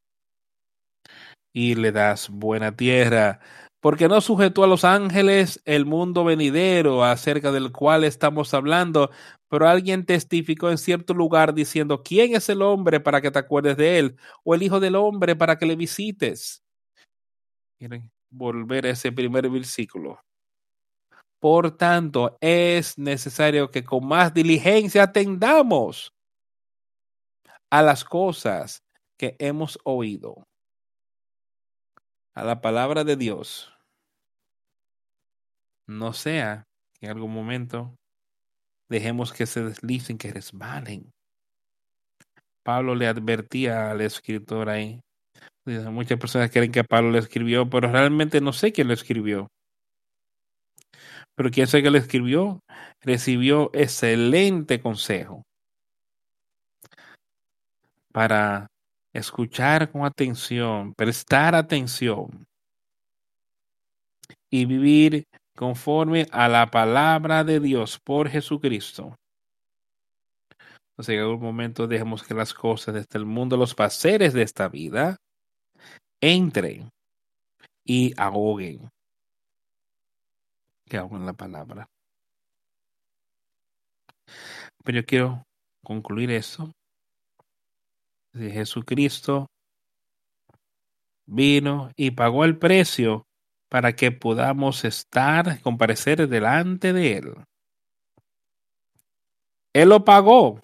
[1.53, 3.41] y le das buena tierra,
[3.81, 9.11] porque no sujetó a los ángeles el mundo venidero acerca del cual estamos hablando,
[9.49, 13.77] pero alguien testificó en cierto lugar diciendo, ¿quién es el hombre para que te acuerdes
[13.77, 14.17] de él?
[14.45, 16.63] ¿O el hijo del hombre para que le visites?
[18.31, 20.21] Volver a ese primer versículo.
[21.41, 26.15] Por tanto, es necesario que con más diligencia atendamos
[27.69, 28.85] a las cosas
[29.17, 30.47] que hemos oído
[32.35, 33.73] a la palabra de Dios,
[35.87, 36.67] no sea
[36.99, 37.95] que en algún momento
[38.89, 41.13] dejemos que se deslicen, que resbalen.
[42.63, 45.01] Pablo le advertía al escritor ahí.
[45.65, 49.49] Muchas personas creen que Pablo le escribió, pero realmente no sé quién lo escribió.
[51.35, 52.61] Pero quien sé que le escribió
[53.01, 55.43] recibió excelente consejo.
[58.13, 58.72] para
[59.13, 62.47] escuchar con atención, prestar atención
[64.51, 69.17] y vivir conforme a la palabra de Dios por Jesucristo.
[70.97, 74.43] O sea, en algún momento dejemos que las cosas de este mundo, los paseres de
[74.43, 75.17] esta vida,
[76.21, 76.91] entren
[77.85, 78.91] y ahoguen.
[80.87, 81.89] Que ahoguen la palabra.
[84.85, 85.47] Pero yo quiero
[85.83, 86.73] concluir eso.
[88.35, 89.49] Jesucristo
[91.27, 93.27] vino y pagó el precio
[93.69, 97.35] para que podamos estar, comparecer delante de Él.
[99.73, 100.61] Él lo pagó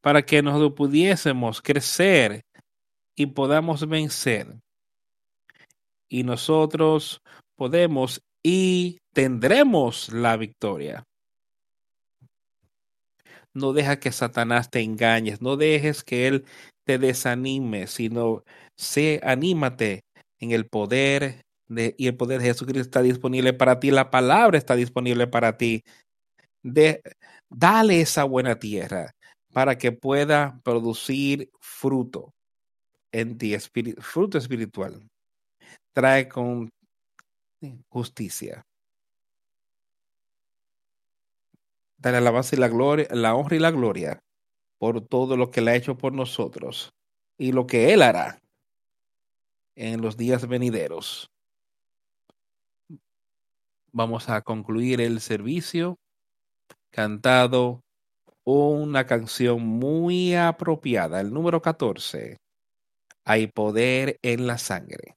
[0.00, 2.42] para que nos pudiésemos crecer
[3.16, 4.46] y podamos vencer.
[6.08, 7.20] Y nosotros
[7.56, 11.02] podemos y tendremos la victoria.
[13.56, 16.44] No deja que Satanás te engañes, no dejes que él
[16.84, 18.44] te desanime, sino
[18.76, 20.04] sé, anímate
[20.38, 24.58] en el poder de, y el poder de Jesucristo está disponible para ti, la palabra
[24.58, 25.82] está disponible para ti.
[26.62, 27.00] De,
[27.48, 29.14] dale esa buena tierra
[29.54, 32.34] para que pueda producir fruto
[33.10, 33.56] en ti,
[34.00, 35.08] fruto espiritual.
[35.94, 36.68] Trae con
[37.88, 38.62] justicia.
[41.98, 44.22] Dale la base y la gloria, la honra y la gloria
[44.78, 46.92] por todo lo que le ha hecho por nosotros
[47.38, 48.40] y lo que él hará
[49.74, 51.30] en los días venideros.
[53.92, 55.98] Vamos a concluir el servicio
[56.90, 57.82] cantado
[58.44, 62.36] una canción muy apropiada, el número 14.
[63.24, 65.16] Hay poder en la sangre.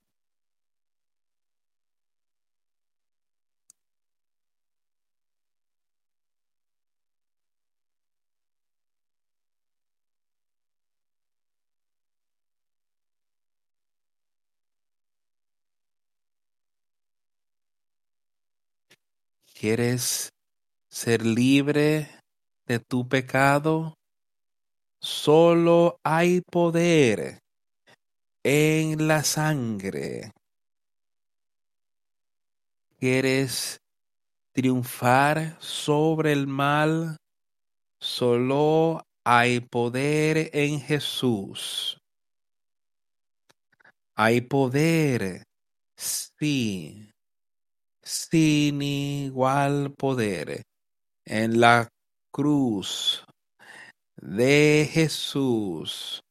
[19.59, 20.31] ¿Quieres
[20.87, 22.09] ser libre
[22.65, 23.93] de tu pecado?
[25.01, 27.41] Solo hay poder
[28.41, 30.31] en la sangre.
[32.99, 33.81] ¿Quieres
[34.53, 37.17] triunfar sobre el mal?
[37.99, 41.99] Solo hay poder en Jesús.
[44.15, 45.43] Hay poder,
[45.97, 47.08] sí,
[48.09, 50.63] sin igual poder
[51.25, 51.89] en la
[52.31, 53.23] cruz
[54.15, 56.23] de Jesús.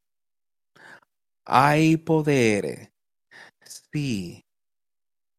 [1.44, 2.90] Hay poder,
[3.92, 4.44] sí,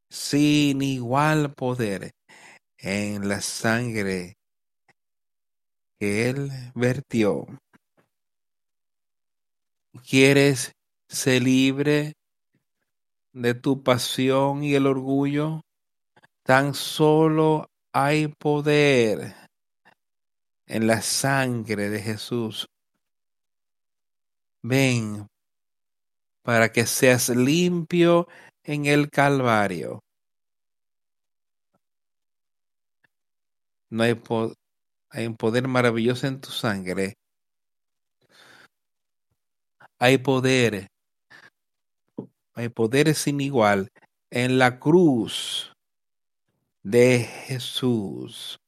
[0.09, 2.11] sin igual poder
[2.77, 4.37] en la sangre
[5.99, 7.47] que Él vertió.
[10.09, 10.71] ¿Quieres
[11.09, 12.13] ser libre
[13.33, 15.63] de tu pasión y el orgullo?
[16.49, 19.35] Tan solo hay poder
[20.65, 22.67] en la sangre de Jesús.
[24.63, 25.27] Ven
[26.41, 28.27] para que seas limpio
[28.63, 30.01] en el Calvario.
[33.91, 34.19] No hay,
[35.11, 37.13] hay un poder maravilloso en tu sangre.
[39.99, 40.87] Hay poder.
[42.55, 43.91] Hay poder sin igual
[44.31, 45.75] en la cruz
[46.83, 48.59] de Jesús.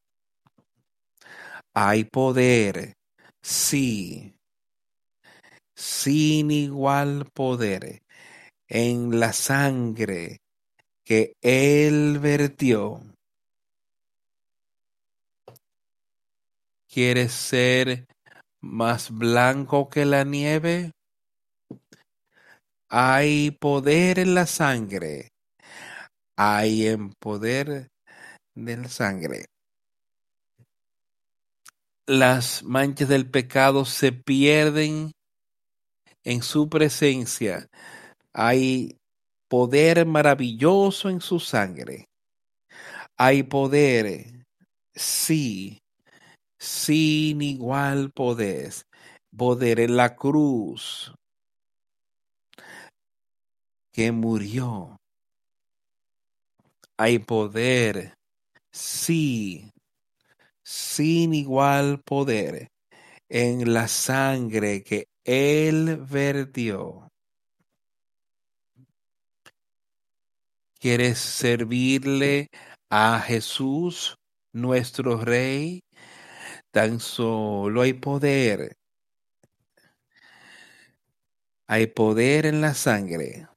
[1.73, 2.95] Hay poder,
[3.41, 4.33] sí,
[5.75, 8.01] sin igual poder
[8.67, 10.41] en la sangre
[11.03, 13.01] que Él vertió.
[16.87, 18.05] ¿Quieres ser
[18.59, 20.91] más blanco que la nieve?
[22.89, 25.29] Hay poder en la sangre.
[26.35, 27.90] Hay en poder
[28.55, 29.45] de la sangre.
[32.05, 35.11] Las manchas del pecado se pierden
[36.23, 37.69] en su presencia.
[38.33, 38.97] Hay
[39.47, 42.09] poder maravilloso en su sangre.
[43.17, 44.45] Hay poder,
[44.95, 45.81] sí,
[46.57, 48.73] sin igual poder.
[49.35, 51.13] Poder en la cruz
[53.91, 54.99] que murió.
[56.97, 58.17] Hay poder
[58.71, 59.71] sí,
[60.63, 62.71] sin igual poder
[63.29, 67.11] en la sangre que Él vertió.
[70.79, 72.49] ¿Quieres servirle
[72.89, 74.17] a Jesús,
[74.51, 75.83] nuestro Rey?
[76.71, 78.77] Tan solo hay poder
[81.71, 83.47] Hay poder en la sangre.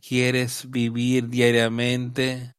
[0.00, 2.54] ¿Quieres vivir diariamente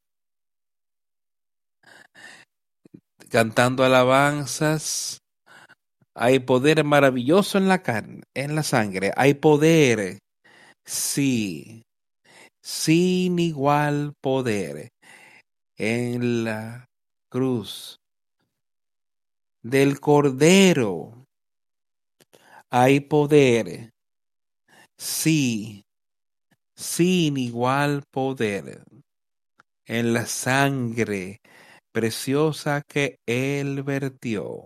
[3.34, 5.23] cantando alabanzas?
[6.14, 9.11] Hay poder maravilloso en la carne, en la sangre.
[9.15, 10.19] Hay poder,
[10.85, 11.81] sí,
[12.61, 14.91] sin igual poder
[15.77, 16.85] en la
[17.27, 17.99] cruz
[19.64, 21.26] del Cordero.
[22.69, 23.93] Hay poder,
[24.95, 25.84] sí,
[26.76, 28.84] sin igual poder
[29.88, 31.41] en la sangre
[31.93, 34.65] preciosa que Él vertió.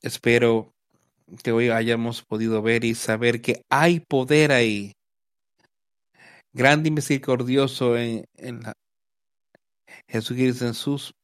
[0.00, 0.72] Espero
[1.42, 4.94] que hoy hayamos podido ver y saber que hay poder ahí,
[6.52, 8.72] grande y misericordioso en, en la,
[10.08, 11.14] Jesucristo en sus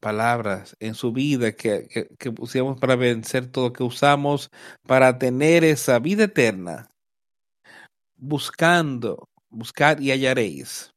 [0.00, 1.88] palabras, en su vida, que,
[2.18, 4.50] que, pusiéramos para vencer todo, que usamos
[4.86, 6.90] para tener esa vida eterna,
[8.16, 10.92] buscando, buscar y hallaréis,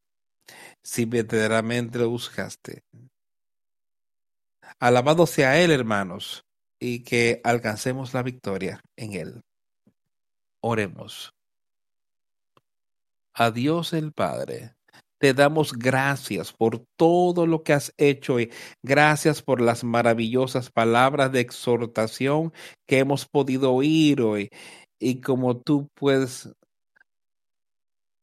[0.81, 2.83] si verdaderamente lo buscaste.
[4.79, 6.45] Alabado sea Él, hermanos,
[6.79, 9.41] y que alcancemos la victoria en Él.
[10.61, 11.33] Oremos.
[13.33, 14.75] A Dios el Padre,
[15.21, 18.51] te damos gracias por todo lo que has hecho y
[18.81, 22.51] gracias por las maravillosas palabras de exhortación
[22.87, 24.49] que hemos podido oír hoy.
[24.99, 26.49] Y como tú puedes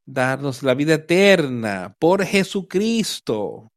[0.08, 3.68] darnos la vida eterna por Jesucristo.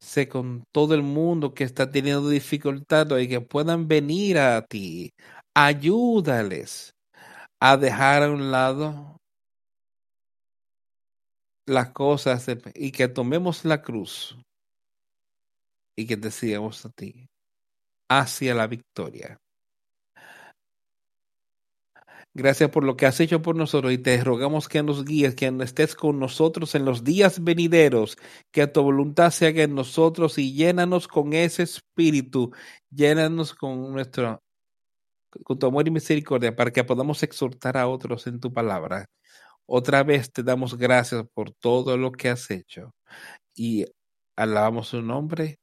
[0.00, 5.12] Sé con todo el mundo que está teniendo dificultad y que puedan venir a ti.
[5.54, 6.94] Ayúdales
[7.60, 9.16] a dejar a un lado
[11.66, 14.36] las cosas y que tomemos la cruz
[15.94, 17.28] y que te sigamos a ti
[18.08, 19.38] hacia la victoria.
[22.38, 25.52] Gracias por lo que has hecho por nosotros y te rogamos que nos guíes, que
[25.60, 28.16] estés con nosotros en los días venideros,
[28.52, 32.52] que tu voluntad se haga en nosotros y llénanos con ese espíritu,
[32.90, 34.40] llénanos con nuestro
[35.42, 39.06] con tu amor y misericordia para que podamos exhortar a otros en tu palabra.
[39.66, 42.94] Otra vez te damos gracias por todo lo que has hecho
[43.56, 43.84] y
[44.36, 45.58] alabamos su nombre,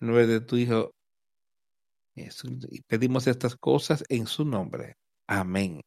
[0.00, 0.90] en nombre de tu Hijo.
[2.16, 4.96] Y pedimos estas cosas en su nombre.
[5.26, 5.82] Amén.